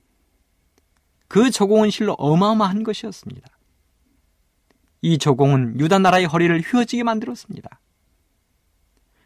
[1.27, 3.47] 그 조공은 실로 어마어마한 것이었습니다.
[5.01, 7.79] 이 조공은 유다 나라의 허리를 휘어지게 만들었습니다.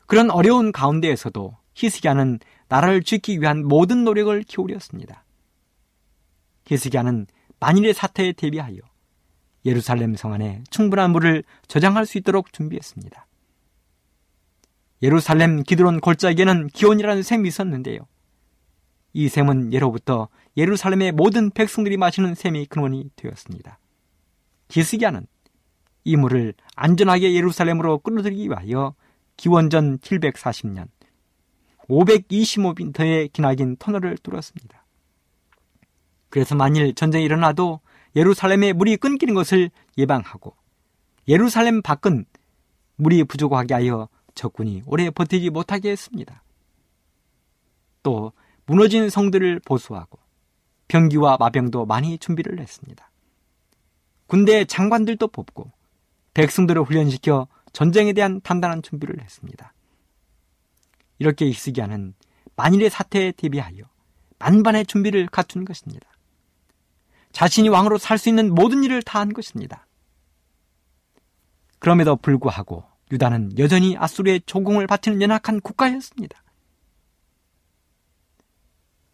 [0.08, 5.24] 그런 어려운 가운데에서도 히스기야는 나라를 지키기 위한 모든 노력을 기울였습니다.
[6.68, 7.28] 히스기야는
[7.64, 8.76] 만일의 사태에 대비하여
[9.64, 13.26] 예루살렘 성 안에 충분한 물을 저장할 수 있도록 준비했습니다.
[15.02, 18.00] 예루살렘 기드론 골짜기에는 기온이라는 샘이 있었는데요.
[19.14, 23.80] 이 샘은 예로부터 예루살렘의 모든 백성들이 마시는 샘이 근원이 되었습니다.
[24.68, 25.26] 기스기야는
[26.04, 28.94] 이 물을 안전하게 예루살렘으로 끌어들이기 위하여
[29.38, 30.88] 기원전 740년
[31.88, 34.83] 525m의 기나긴 터널을 뚫었습니다.
[36.34, 37.80] 그래서 만일 전쟁이 일어나도
[38.16, 39.70] 예루살렘에 물이 끊기는 것을
[40.00, 40.56] 예방하고
[41.28, 42.26] 예루살렘 밖은
[42.96, 46.44] 물이 부족하게 하여 적군이 오래 버티지 못하게 했습니다.
[48.02, 48.34] 또
[48.66, 50.18] 무너진 성들을 보수하고
[50.88, 53.12] 병기와 마병도 많이 준비를 했습니다.
[54.26, 55.72] 군대 장관들도 뽑고
[56.34, 59.72] 백성들을 훈련시켜 전쟁에 대한 단단한 준비를 했습니다.
[61.20, 62.16] 이렇게 히스기야는
[62.56, 63.84] 만일의 사태에 대비하여
[64.40, 66.08] 만반의 준비를 갖춘 것입니다.
[67.34, 69.86] 자신이 왕으로 살 수 있는 모든 일을 다 한 것입니다.
[71.80, 76.42] 그럼에도 불구하고 유다는 여전히 아수르의 조공을 바치는 연약한 국가였습니다.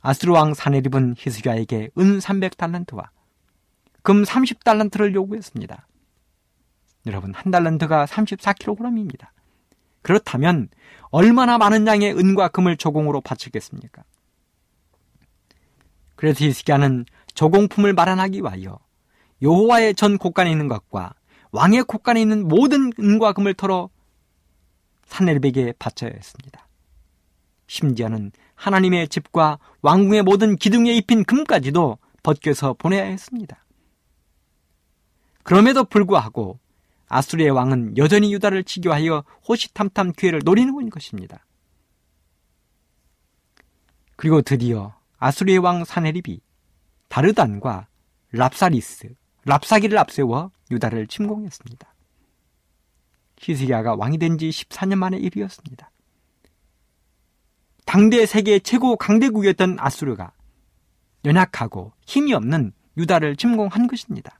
[0.02, 3.10] 아수르 왕 사네립은 히스기야에게 은 300달란트와
[4.04, 5.88] 금 30달란트를 요구했습니다.
[7.08, 9.28] 여러분, 한 달란트가 34kg입니다.
[10.02, 10.70] 그렇다면
[11.10, 14.04] 얼마나 많은 양의 은과 금을 조공으로 바치겠습니까?
[16.16, 17.06] 그래서 히스기야는
[17.40, 18.80] 조공품을 마련하기 위하여
[19.42, 21.14] 여호와의 전 곳간에 있는 것과
[21.54, 23.90] 왕의 곳간에 있는 모든 은과 금을 털어
[25.06, 26.68] 사네립에게 바쳐야 했습니다.
[27.68, 33.66] 심지어는 하나님의 집과 왕궁의 모든 기둥에 입힌 금까지도 벗겨서 보내야 했습니다.
[35.44, 36.60] 그럼에도 불구하고
[37.08, 41.46] 아수리의 왕은 여전히 유다를 치교하여 호시탐탐 기회를 노리는 것입니다.
[44.18, 46.42] 그리고 드디어 아수리의 왕 사네립이
[47.10, 47.88] 다르단과
[48.32, 49.14] 랍사리스,
[49.46, 51.96] 랍사기를 앞세워 유다를 침공했습니다.
[53.40, 55.92] 히스기야가 왕이 된 지 14년 만의 일이었습니다.
[57.86, 60.34] 당대 세계 최고 강대국이었던 아수르가
[61.26, 64.40] 연약하고 힘이 없는 유다를 침공한 것입니다.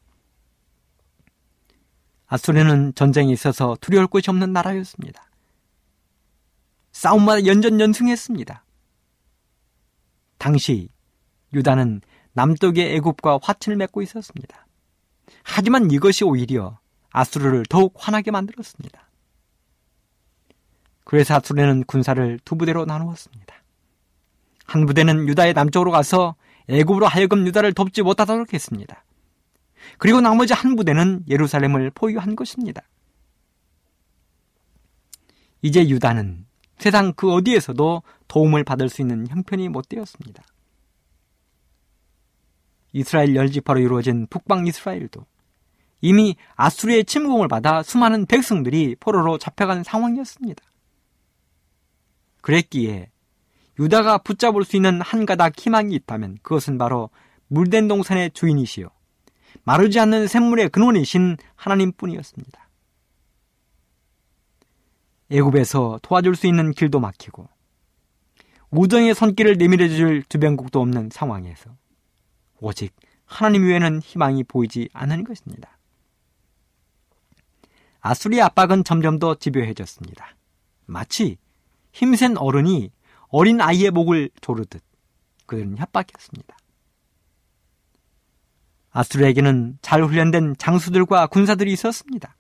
[2.28, 5.28] 아수르는 전쟁에 있어서 두려울 것이 없는 나라였습니다.
[6.92, 8.64] 싸움마다 연전연승했습니다.
[10.38, 10.90] 당시
[11.54, 12.02] 유다는
[12.34, 14.68] 남쪽의 애굽과 화친을 맺고 있었습니다.
[15.44, 16.80] 하지만 이것이 오히려
[17.12, 19.10] 아수르를 더욱 화나게 만들었습니다.
[21.04, 23.56] 그래서 아수르는 군사를 두 부대로 나누었습니다.
[24.66, 26.36] 한 부대는 유다의 남쪽으로 가서
[26.68, 29.04] 애굽으로 하여금 유다를 돕지 못하도록 했습니다.
[29.98, 32.84] 그리고 나머지 한 부대는 예루살렘을 포위한 것입니다.
[35.62, 36.46] 이제 유다는
[36.78, 40.44] 세상 그 어디에서도 도움을 받을 수 있는 형편이 못 되었습니다.
[42.92, 45.26] 이스라엘 열지파로 이루어진 북방 이스라엘도
[46.02, 50.64] 이미 아수르의 침공을 받아 수많은 백성들이 포로로 잡혀간 상황이었습니다.
[52.42, 53.10] 그랬기에
[53.80, 57.10] 유다가 붙잡을 수 있는 한 가닥 희망이 있다면 그것은 바로
[57.48, 58.90] 물된 동산의 주인이시요.
[59.64, 62.70] 마르지 않는 샘물의 근원이신 하나님뿐이었습니다.
[65.32, 67.48] 애굽에서 도와줄 수 있는 길도 막히고
[68.72, 71.72] 우정의 손길을 내밀어줄 주변국도 없는 상황에서
[72.60, 72.96] 오직
[73.26, 75.78] 하나님 외에는 희망이 보이지 않는 것입니다.
[78.02, 80.36] 아수리의 압박은 점점 더 집요해졌습니다.
[80.86, 81.38] 마치
[81.92, 82.92] 힘센 어른이
[83.28, 84.82] 어린 아이의 목을 조르듯
[85.46, 86.58] 그들은 협박했습니다.
[88.92, 92.36] 아수르에게는 잘 훈련된 장수들과 군사들이 있었습니다.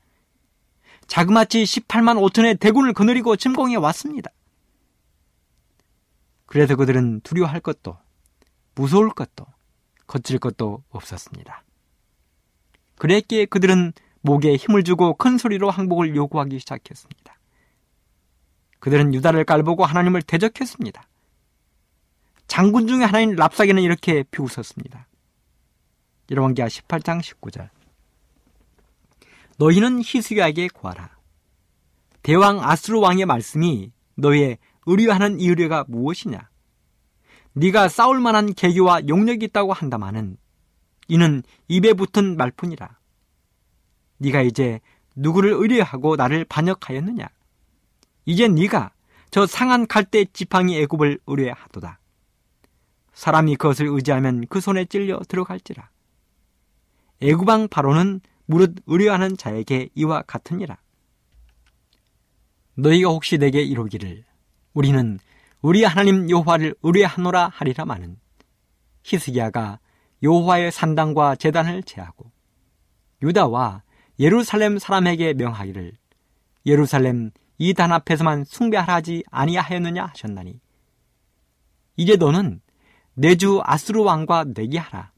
[1.08, 4.32] 자그마치 18만 5천의 대군을 거느리고 침공해 왔습니다.
[6.46, 7.98] 그래서 그들은 두려워할 것도
[8.76, 9.46] 무서울 것도
[10.10, 11.63] 거칠 것도 없었습니다.
[12.98, 17.38] 그랬기에 그들은 목에 힘을 주고 큰 소리로 항복을 요구하기 시작했습니다.
[18.80, 21.08] 그들은 유다를 깔보고 하나님을 대적했습니다.
[22.48, 25.08] 장군 중의 하나인 랍사기는 이렇게 비웃었습니다.
[26.32, 27.69] 열왕기하 18장 19절
[29.58, 31.17] 너희는 히스기야에게 구하라.
[32.24, 36.50] 대왕 아스루 왕의 말씀이 너의 의뢰하는 이 의뢰가 무엇이냐?
[37.54, 40.38] 네가 싸울 만한 계기와 용력이 있다고 한다마는
[41.08, 42.98] 이는 입에 붙은 말뿐이라.
[44.20, 44.80] 네가 이제
[45.16, 47.28] 누구를 의뢰하고 나를 반역하였느냐?
[48.26, 48.92] 이제 네가
[49.32, 52.00] 저 상한 갈대 지팡이 애굽을 의뢰하도다.
[53.14, 55.90] 사람이 그것을 의지하면 그 손에 찔려 들어갈지라.
[57.22, 60.78] 애굽왕 바로는 무릇 의뢰하는 자에게 이와 같으니라.
[62.76, 64.24] 너희가 혹시 내게 이루기를
[64.74, 65.20] 우리는
[65.62, 68.17] 우리 하나님 여호와를 의뢰하노라 하리라 마는
[69.04, 69.80] 히스기야가
[70.24, 72.32] 여호와의 산당과 제단을 제하고
[73.22, 73.84] 유다와
[74.19, 75.93] 예루살렘 사람에게 명하기를
[76.65, 80.60] 예루살렘 이단 앞에서만 숭배하지 아니하였느냐 하셨나니
[81.98, 82.62] 이제 너는
[83.15, 85.12] 내 주 아스루 왕과 내기하라.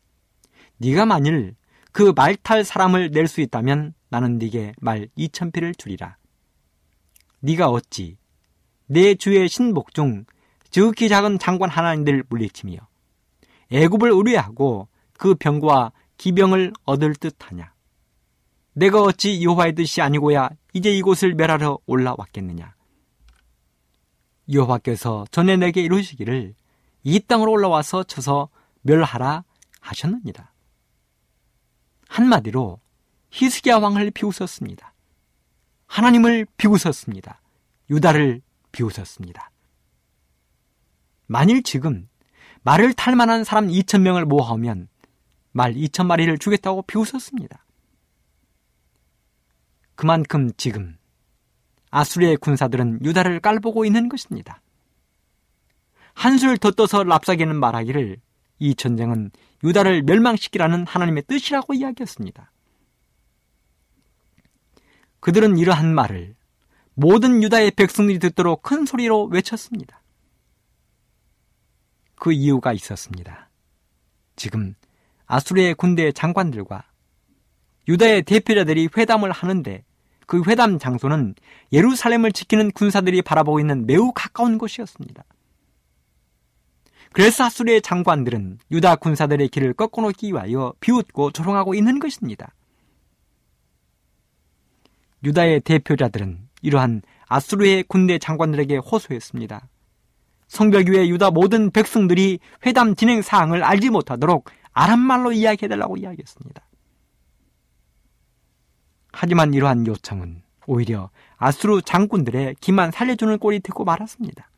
[0.77, 1.56] 네가 만일
[1.91, 6.17] 그 말탈 사람을 낼 수 있다면 나는 네게 말 이천 피를 주리라.
[7.41, 8.17] 네가 어찌
[8.91, 10.25] 내 주의 신복 중
[10.69, 12.77] 지극히 작은 장관 하나님들 물리치며
[13.71, 17.73] 애굽을 의뢰하고 그 병과 기병을 얻을 듯하냐
[18.73, 22.75] 내가 어찌 여호와의 뜻이 아니고야 이제 이곳을 멸하러 올라왔겠느냐
[24.51, 26.54] 여호와께서 전에 내게 이루시기를
[27.04, 28.49] 이 땅으로 올라와서 쳐서
[28.82, 29.45] 멸하라
[29.80, 30.51] 하셨느니라
[32.10, 32.82] 한마디로
[33.30, 34.93] 히스기야 왕을 비웃었습니다.
[35.88, 37.39] 하나님을 비웃었습니다.
[37.89, 39.51] 유다를 비웃었습니다.
[41.27, 42.07] 만일 지금
[42.63, 44.88] 말을 탈 만한 사람 2천 명을 모아오면
[45.51, 47.65] 말 2천 마리를 주겠다고 비웃었습니다.
[49.95, 50.97] 그만큼 지금
[51.91, 54.61] 아수리의 군사들은 유다를 깔보고 있는 것입니다.
[56.13, 58.17] 한술 더 떠서 랍사기는 말하기를
[58.59, 59.32] 이 전쟁은
[59.63, 62.51] 유다를 멸망시키라는 하나님의 뜻이라고 이야기했습니다.
[65.19, 66.36] 그들은 이러한 말을
[66.94, 70.02] 모든 유다의 백성들이 듣도록 큰 소리로 외쳤습니다.
[72.16, 73.50] 그 이유가 있었습니다.
[74.36, 74.76] 지금
[75.26, 76.84] 아수르의 군대 장관들과
[77.88, 79.84] 유다의 대표자들이 회담을 하는데
[80.28, 81.36] 그 회담 장소는
[81.74, 85.24] 예루살렘을 지키는 군사들이 바라보고 있는 매우 가까운 곳이었습니다.
[87.14, 92.54] 그래서 아수르의 장관들은 유다 군사들의 길을 꺾어놓기 위하여 비웃고 조롱하고 있는 것입니다.
[95.24, 99.68] 유다의 대표자들은 이러한 아수르의 군대 장관들에게 호소했습니다.
[100.89, 106.62] 위에 유다 모든 백성들이 회담 진행 사항을 알지 못하도록 아람말로 이야기해달라고 이야기했습니다.
[109.14, 114.49] 하지만 이러한 요청은 오히려 아수르 장군들의 기만 살려주는 꼴이 되고 말았습니다.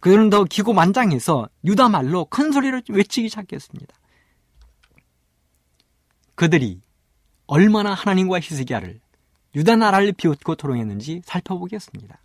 [0.00, 3.94] 그들은 더 기고만장해서 유다 말로 큰 소리로 외치기 시작했습니다.
[6.34, 6.80] 그들이
[7.46, 9.00] 얼마나 하나님과 히스기야를
[9.54, 12.20] 유다 나라를 비웃고 토롱했는지 살펴보겠습니다.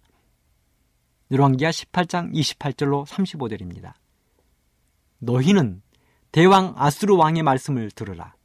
[1.32, 3.94] 열왕기하 18장 28절로 35절입니다.
[5.20, 5.82] 너희는
[6.32, 8.36] 대왕 아수르 왕의 말씀을 들으라.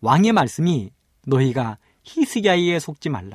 [0.00, 0.90] 왕의 말씀이
[1.26, 3.32] 너희가 히스기야에 속지 말라.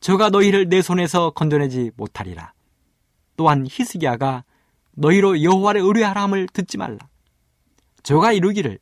[0.00, 2.52] 저가 너희를 내 손에서 건져내지 못하리라.
[3.36, 4.44] 또한 히스기야가
[4.92, 6.98] 너희로 여호와를 의뢰하라함을 듣지 말라.
[8.02, 8.78] 저가 이루기를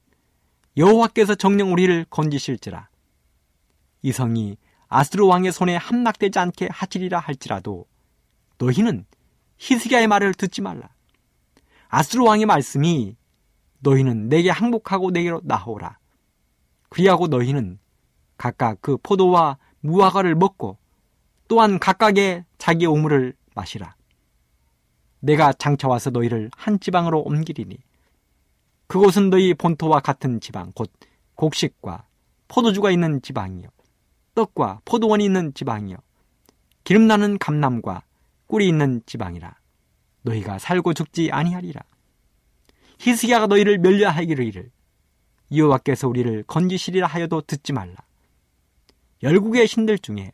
[0.76, 2.88] 여호와께서 정령 우리를 건지실지라.
[4.02, 4.56] 이 성이
[4.88, 7.86] 아스르 왕의 손에 함락되지 않게 하치리라 할지라도
[8.58, 9.06] 너희는
[9.58, 10.90] 히스기야의 말을 듣지 말라.
[11.88, 13.16] 아스르 왕의 말씀이
[13.78, 15.98] 너희는 내게 항복하고 내게로 나오라.
[16.88, 17.78] 그리하고 너희는
[18.36, 20.78] 각각 그 포도와 무화과를 먹고
[21.48, 23.94] 또한 각각의 자기 우물을 마시라.
[25.20, 27.78] 내가 장차 와서 너희를 한 지방으로 옮기리니
[28.88, 30.92] 그곳은 너희 본토와 같은 지방 곧
[31.36, 32.06] 곡식과
[32.48, 33.68] 포도주가 있는 지방이요
[34.34, 35.96] 떡과 포도원이 있는 지방이요.
[36.84, 38.02] 기름 나는 감남과
[38.46, 39.56] 꿀이 있는 지방이라.
[40.22, 41.82] 너희가 살고 죽지 아니하리라.
[42.98, 44.70] 히스기야가 너희를 멸려하기를
[45.54, 47.96] 여호와께서 우리를 건지시리라 하여도 듣지 말라.
[49.22, 50.32] 열국의 신들 중에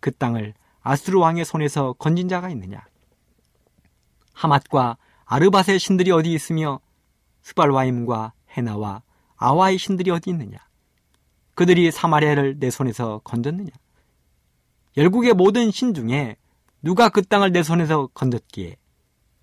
[0.00, 2.84] 그 땅을 아수르 왕의 손에서 건진 자가 있느냐?
[4.34, 6.80] 하맛과 아르바의 신들이 어디 있으며
[7.42, 9.02] 스발와임과 헤나와
[9.36, 10.58] 아와의 신들이 어디 있느냐?
[11.62, 13.70] 그들이 사마리아를 내 손에서 건졌느냐?
[14.96, 16.34] 열국의 모든 신 중에
[16.82, 18.76] 누가 그 땅을 내 손에서 건졌기에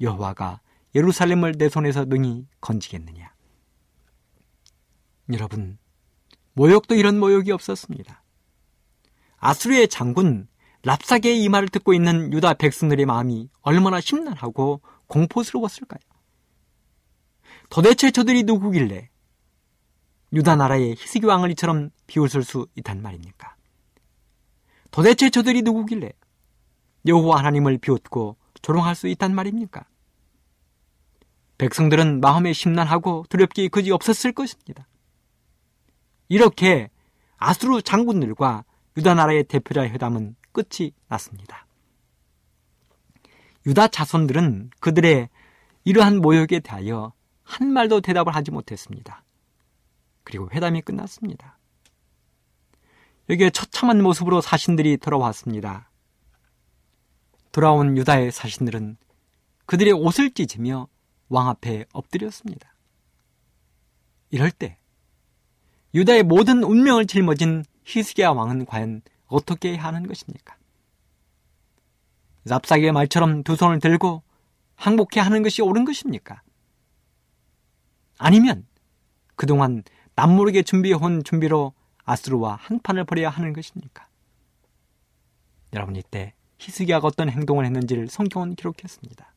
[0.02, 0.60] 여호와가
[0.96, 3.34] 예루살렘을 내 손에서 능히 건지겠느냐?
[5.32, 5.78] 여러분,
[6.56, 8.22] 모욕도 이런 모욕이 없었습니다.
[9.38, 10.50] 아수르의 장군
[10.84, 16.02] 랍사게의 이 말을 듣고 있는 유다 백성들의 마음이 얼마나 심란하고 공포스러웠을까요?
[17.70, 19.10] 도대체 저들이 누구길래
[20.34, 23.56] 유다 나라의 희스기 왕을 이처럼 비웃을 수 있단 말입니까?
[24.92, 26.12] 도대체 저들이 누구길래
[27.08, 29.86] 여호와 하나님을 비웃고 조롱할 수 있단 말입니까?
[31.58, 34.88] 백성들은 마음에 심란하고 두렵기 그지 없었을 것입니다.
[36.30, 36.90] 이렇게
[37.38, 38.64] 아수르 장군들과
[38.98, 41.66] 유다 나라의 대표자의 회담은 끝이 났습니다.
[43.66, 45.30] 유다 자손들은 그들의
[45.84, 47.14] 이러한 모욕에 대하여
[47.44, 49.24] 한 말도 대답을 하지 못했습니다.
[50.30, 51.58] 그리고 회담이 끝났습니다.
[53.32, 55.90] 여기에 처참한 모습으로 사신들이 돌아왔습니다.
[57.52, 58.98] 돌아온 유다의 사신들은
[59.66, 60.88] 그들의 옷을 찢으며
[61.30, 62.76] 왕 앞에 엎드렸습니다.
[64.30, 64.78] 이럴 때
[65.96, 70.56] 유다의 모든 운명을 짊어진 히스기야 왕은 과연 어떻게 하는 것입니까?
[72.44, 74.22] 납사기의 말처럼 두 손을 들고
[74.76, 76.44] 항복해 하는 것이 옳은 것입니까?
[78.20, 78.68] 아니면
[79.36, 79.84] 그동안
[80.20, 84.06] 남모르게 준비해온 준비로 아스루와 한판을 벌여야 하는 것입니까?
[85.72, 89.34] 여러분 이때 히스기야가 어떤 행동을 했는지를 성경은 기록했습니다.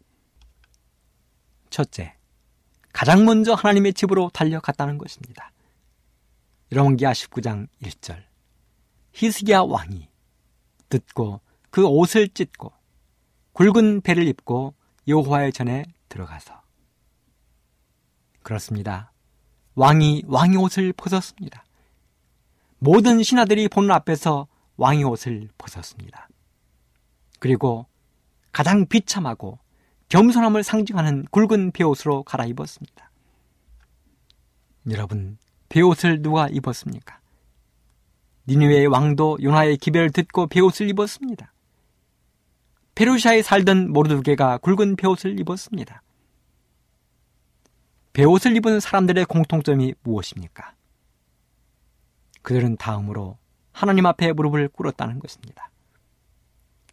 [1.71, 2.17] 첫째,
[2.93, 5.53] 가장 먼저 하나님의 집으로 달려갔다는 것입니다.
[6.73, 8.25] 여러분기하 19장 1절
[9.13, 10.09] 히스기야 왕이
[10.89, 12.73] 듣고 그 옷을 찢고
[13.53, 14.75] 굵은 배를 입고
[15.07, 16.61] 여호와의 전에 들어가서
[18.43, 19.12] 그렇습니다.
[19.75, 21.65] 왕이 왕의 옷을 벗었습니다.
[22.79, 26.29] 모든 신하들이 보는 앞에서 왕의 옷을 벗었습니다.
[27.39, 27.87] 그리고
[28.53, 29.59] 가장 비참하고
[30.09, 33.11] 겸손함을 상징하는 굵은 베옷으로 갈아입었습니다.
[34.91, 37.21] 여러분, 베옷을 누가 입었습니까?
[38.49, 41.53] 니누의 왕도 요나의 기별을 듣고 베옷을 입었습니다.
[42.95, 46.03] 페르시아에 살던 모르드게가 굵은 베옷을 입었습니다.
[48.13, 50.75] 베옷을 입은 사람들의 공통점이 무엇입니까?
[52.43, 53.39] 그들은 다음으로
[53.73, 55.71] 하나님 앞에 무릎을 꿇었다는 것입니다.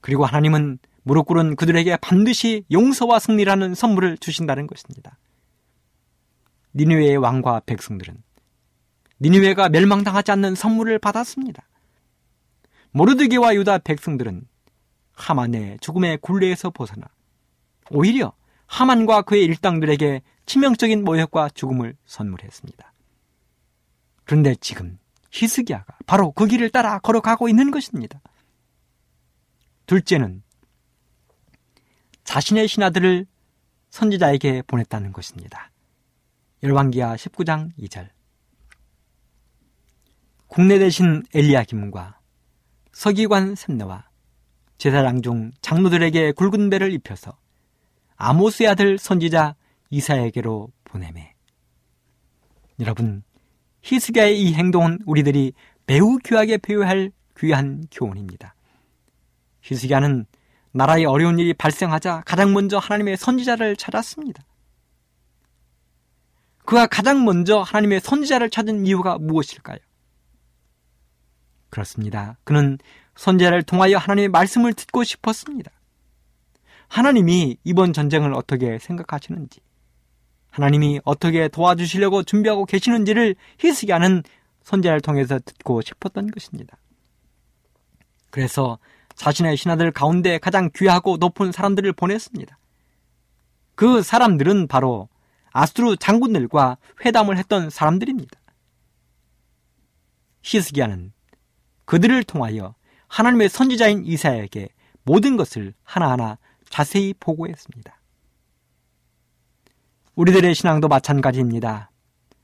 [0.01, 5.17] 그리고 하나님은 무릎 꿇은 그들에게 반드시 용서와 승리라는 선물을 주신다는 것입니다.
[6.73, 8.21] 니누의 왕과 백성들은
[9.21, 11.67] 니누웨가 멸망당하지 않는 선물을 받았습니다.
[12.91, 14.47] 모르드게와 유다 백성들은
[15.13, 17.07] 하만의 죽음의 굴레에서 벗어나
[17.91, 18.33] 오히려
[18.67, 22.91] 하만과 그의 일당들에게 치명적인 모욕과 죽음을 선물했습니다.
[24.25, 24.97] 그런데 지금
[25.29, 28.19] 히스기야가 바로 그 길을 따라 걸어가고 있는 것입니다.
[29.85, 30.41] 둘째는
[32.23, 33.27] 자신의 신하들을
[33.91, 35.69] 선지자에게 보냈다는 것입니다.
[36.63, 38.09] 열왕기하 19장 2절.
[40.47, 42.19] 국내 대신 엘리야김과
[42.91, 44.09] 서기관 샘내와
[44.79, 47.37] 제사장 중 장로들에게 굵은 배를 입혀서
[48.15, 49.55] 아모스의 아들 선지자
[49.89, 51.33] 이사에게로 보내매.
[52.79, 53.23] 여러분,
[53.81, 55.53] 히스기야의 이 행동은 우리들이
[55.85, 58.55] 매우 귀하게 배워할 귀한 교훈입니다.
[59.61, 60.25] 히스기야는
[60.71, 64.43] 나라에 어려운 일이 발생하자 가장 먼저 하나님의 선지자를 찾았습니다.
[66.65, 69.79] 그가 가장 먼저 하나님의 선지자를 찾은 이유가 무엇일까요?
[71.69, 72.37] 그렇습니다.
[72.43, 72.77] 그는
[73.15, 75.71] 선지자를 통하여 하나님의 말씀을 듣고 싶었습니다.
[76.87, 79.59] 하나님이 이번 전쟁을 어떻게 생각하시는지,
[80.49, 84.23] 하나님이 어떻게 도와주시려고 준비하고 계시는지를 히스기야는
[84.63, 86.77] 선지자를 통해서 듣고 싶었던 것입니다.
[88.29, 88.77] 그래서
[89.15, 92.57] 자신의 신하들 가운데 가장 귀하고 높은 사람들을 보냈습니다.
[93.75, 95.09] 그 사람들은 바로
[95.51, 98.39] 아스트루 장군들과 회담을 했던 사람들입니다.
[100.41, 101.11] 히스기야는
[101.85, 102.75] 그들을 통하여
[103.07, 104.69] 하나님의 선지자인 이사야에게
[105.03, 106.37] 모든 것을 하나하나
[106.69, 107.98] 자세히 보고했습니다.
[110.19, 111.91] 우리들의 신앙도 마찬가지입니다.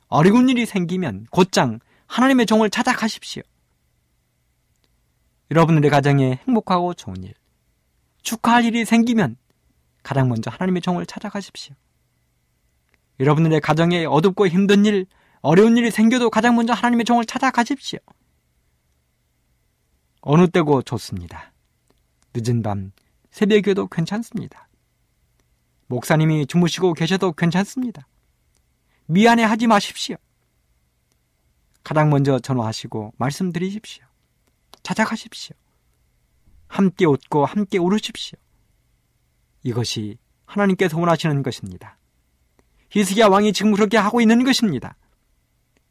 [0.08, 3.44] 어려운 일이 생기면 곧장 하나님의 종을 찾아 가십시오.
[5.52, 7.34] 여러분들의 가정에 행복하고 좋은 일,
[8.22, 9.36] 축하할 일이 생기면
[10.04, 11.76] 가장 먼저 하나님의 종을 찾아가십시오.
[13.20, 15.06] 여러분들의 가정에 어둡고 힘든 일,
[15.42, 18.00] 어려운 일이 생겨도 가장 먼저 하나님의 종을 찾아가십시오.
[20.22, 21.52] 어느 때고 좋습니다.
[22.34, 22.94] 늦은 밤,
[23.32, 24.65] 새벽에도 괜찮습니다.
[25.88, 28.08] 목사님이 주무시고 계셔도 괜찮습니다.
[29.08, 30.16] 미안해 하지 마십시오.
[31.84, 34.06] 가장 먼저 전화하시고 말씀드리십시오.
[34.82, 35.56] 찾아가십시오.
[36.68, 38.40] 함께 웃고 함께 울으십시오.
[39.64, 41.98] 이것이 하나님께서 원하시는 것입니다.
[42.90, 44.96] 히스기야 왕이 지금 그렇게 하고 있는 것입니다.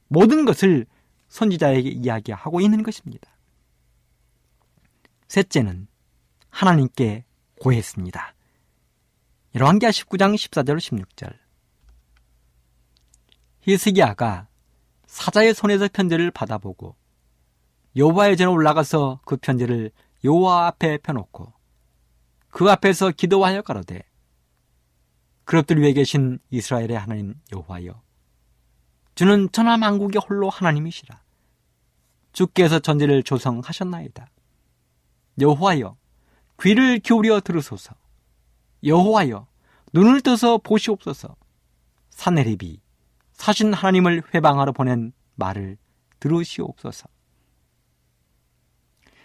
[0.09, 0.86] 모든 것을
[1.28, 3.30] 선지자에게 이야기하고 있는 것입니다.
[5.28, 5.88] 셋째는
[6.51, 7.24] 하나님께
[7.61, 8.34] 고했습니다.
[9.55, 11.32] 열왕기하 19장 14절 16절.
[13.61, 14.48] 히스기야가
[15.07, 16.96] 사자의 손에서 편지를 받아보고
[17.94, 19.92] 여호와의 전에 올라가서 그 편지를
[20.24, 21.52] 여호와 앞에 펴놓고
[22.50, 24.02] 그 앞에서 기도하여 가로되
[25.44, 28.02] 그릇들 위에 계신 이스라엘의 하나님 여호와여
[29.14, 31.22] 주는 천하 만국의 홀로 하나님이시라.
[32.32, 34.26] 주께서 전제를 조성하셨나이다.
[35.40, 35.96] 여호와여
[36.61, 37.94] 귀를 기울여 들으소서
[38.85, 39.47] 여호와여
[39.93, 41.37] 눈을 떠서 보시옵소서
[42.11, 42.80] 사내립이
[43.32, 45.76] 사신 하나님을 회방하러 보낸 말을
[46.20, 47.09] 들으시옵소서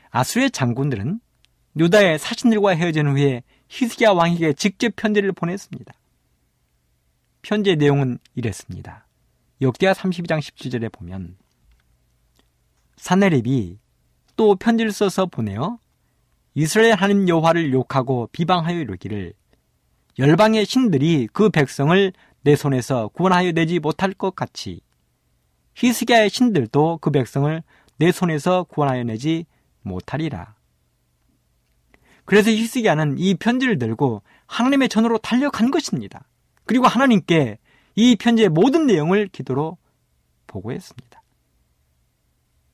[0.10, 1.20] 아수의 장군들은
[1.78, 5.94] 유다의 사신들과 헤어진 후에 히스기야 왕에게 직접 편지를 보냈습니다.
[7.42, 9.08] 편지의 내용은 이랬습니다.
[9.62, 11.38] 역대하 32장 17절에 보면
[12.98, 13.80] 사네립이
[14.36, 15.78] 또 편지를 써서 보내어
[16.54, 19.34] 이스라엘 하나님 여호와를 욕하고 비방하여 이르기를
[20.20, 22.12] 열방의 신들이 그 백성을
[22.42, 24.82] 내 손에서 구원하여 내지 못할 것 같이
[25.76, 27.64] 히스기야의 신들도 그 백성을
[27.96, 29.46] 내 손에서 구원하여 내지
[29.82, 30.56] 못하리라.
[32.26, 36.28] 그래서 히스기야는 이 편지를 들고 하나님의 전으로 달려간 것입니다.
[36.66, 37.58] 그리고 하나님께
[37.96, 39.78] 이 편지의 모든 내용을 기도로
[40.48, 41.24] 보고했습니다.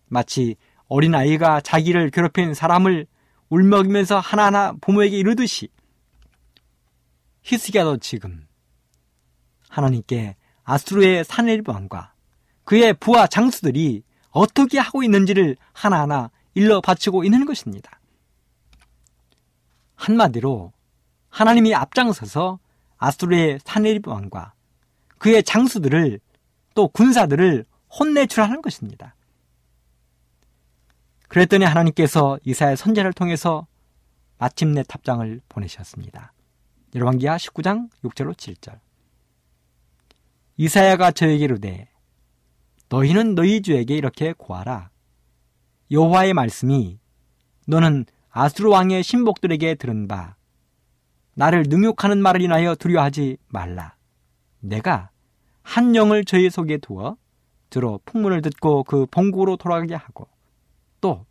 [0.07, 0.55] 마치
[0.87, 3.05] 어린아이가 자기를 괴롭힌 사람을
[3.49, 5.69] 울먹이면서 하나하나 부모에게 이르듯이
[7.45, 8.47] 히스기야도 지금
[9.69, 11.23] 하나님께 아수르의
[11.67, 12.13] 왕과
[12.63, 17.99] 그의 부하 장수들이 어떻게 하고 있는지를 하나하나 일러 바치고 있는 것입니다.
[19.93, 20.73] 한마디로
[21.29, 22.59] 하나님이 앞장서서
[22.97, 24.53] 아수르의 사네립 왕과
[25.19, 26.19] 그의 장수들을
[26.73, 27.65] 또 군사들을
[27.99, 29.15] 혼내출하는 것입니다.
[31.27, 33.67] 그랬더니 하나님께서 이사의 선제를 통해서
[34.39, 36.33] 마침내 탑장을 보내셨습니다.
[36.95, 38.79] 열왕기하 19장 6절로 7절.
[40.57, 41.89] 이사야가 저에게 이르되
[42.89, 44.89] 너희는 너희 주에게 이렇게 고하라.
[45.91, 46.97] 여호와의 말씀이
[47.67, 50.35] 너는 아수르 왕의 신복들에게 들은 바
[51.33, 53.95] 나를 능욕하는 말을 인하여 두려워하지 말라.
[54.59, 55.09] 내가
[55.61, 57.17] 한 영을 저희 속에 두어
[57.69, 60.27] 주로 풍문을 듣고 그 본국으로 돌아가게 하고
[61.01, 61.25] 또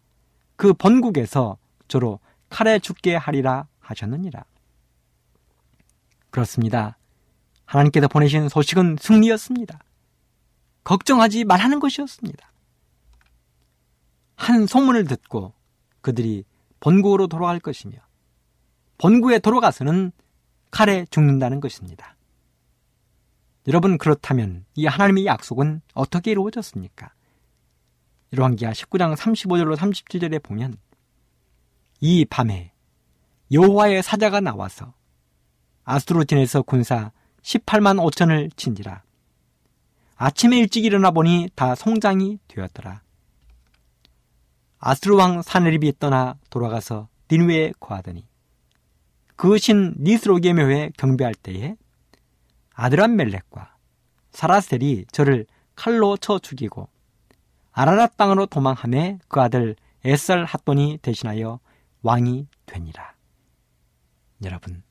[0.56, 1.58] 그 본국에서
[1.88, 4.44] 주로 칼에 죽게 하리라 하셨느니라.
[6.34, 6.98] 그렇습니다.
[7.64, 9.78] 하나님께서 보내신 소식은 승리였습니다.
[10.82, 12.52] 걱정하지 말하는 것이었습니다.
[14.34, 15.54] 한 소문을 듣고
[16.00, 16.44] 그들이
[16.80, 17.98] 본국으로 돌아갈 것이며
[18.98, 20.10] 본국에 돌아가서는
[20.72, 22.16] 칼에 죽는다는 것입니다.
[23.68, 27.12] 여러분 그렇다면 이 하나님의 약속은 어떻게 이루어졌습니까?
[28.32, 30.78] 열왕기하 19장 35절로 37절에 보면
[32.00, 32.72] 이 밤에
[33.52, 34.94] 여호와의 사자가 나와서
[35.84, 37.12] 아스트로틴에서 군사
[37.42, 39.02] 18만 5천을 친지라.
[40.16, 43.02] 아침에 일찍 일어나 보니 다 송장이 되었더라.
[44.78, 48.26] 아스트로 왕 사네립이 떠나 돌아가서 닌웨에 거하더니
[49.36, 51.76] 그 신 니스로게 묘에 경배할 때에
[52.74, 53.76] 아드람 멜렉과
[54.30, 56.88] 사라셀이 저를 칼로 쳐 죽이고
[57.72, 61.60] 아라랏 땅으로 도망함에 그 아들 에살 핫돈이 대신하여
[62.02, 63.14] 왕이 되니라.
[64.44, 64.82] 여러분,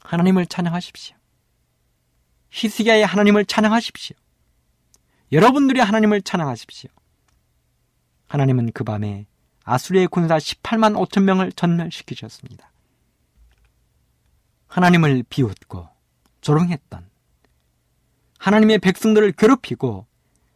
[0.00, 1.16] 하나님을 찬양하십시오.
[2.50, 4.16] 히스기야의 하나님을 찬양하십시오.
[5.32, 6.90] 여러분들이 하나님을 찬양하십시오.
[8.26, 9.26] 하나님은 그 밤에
[9.64, 12.70] 아수리의 군사 18만 5천 명을 전멸시키셨습니다.
[14.66, 15.88] 하나님을 비웃고
[16.40, 17.08] 조롱했던
[18.38, 20.06] 하나님의 백성들을 괴롭히고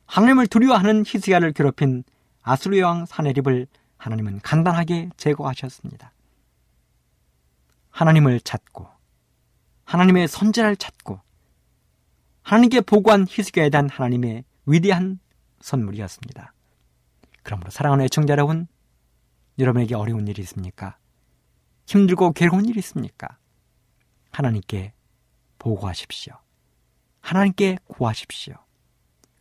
[0.07, 2.05] 하나님을 두려워하는 히스기야를 괴롭힌
[2.43, 3.67] 아수르 왕 사네립을
[3.97, 6.13] 하나님은 간단하게 제거하셨습니다.
[7.91, 8.89] 하나님을 찾고
[9.85, 11.21] 하나님의 선제를 찾고
[12.43, 15.19] 하나님께 보고한 희스기야에 대한 하나님의 위대한
[15.61, 16.53] 선물이었습니다.
[17.43, 18.67] 그러므로 사랑하는 애청자 여러분,
[19.59, 20.97] 여러분에게 어려운 일이 있습니까?
[21.87, 23.39] 힘들고 괴로운 일이 있습니까?
[24.31, 24.93] 하나님께
[25.59, 26.35] 보고하십시오.
[27.21, 28.55] 하나님께 구하십시오.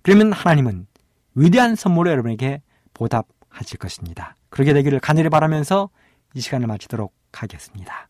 [0.03, 0.87] 그러면 하나님은
[1.35, 2.61] 위대한 선물을 여러분에게
[2.93, 4.35] 보답하실 것입니다.
[4.49, 5.89] 그렇게 되기를 간절히 바라면서
[6.33, 8.09] 이 시간을 마치도록 하겠습니다.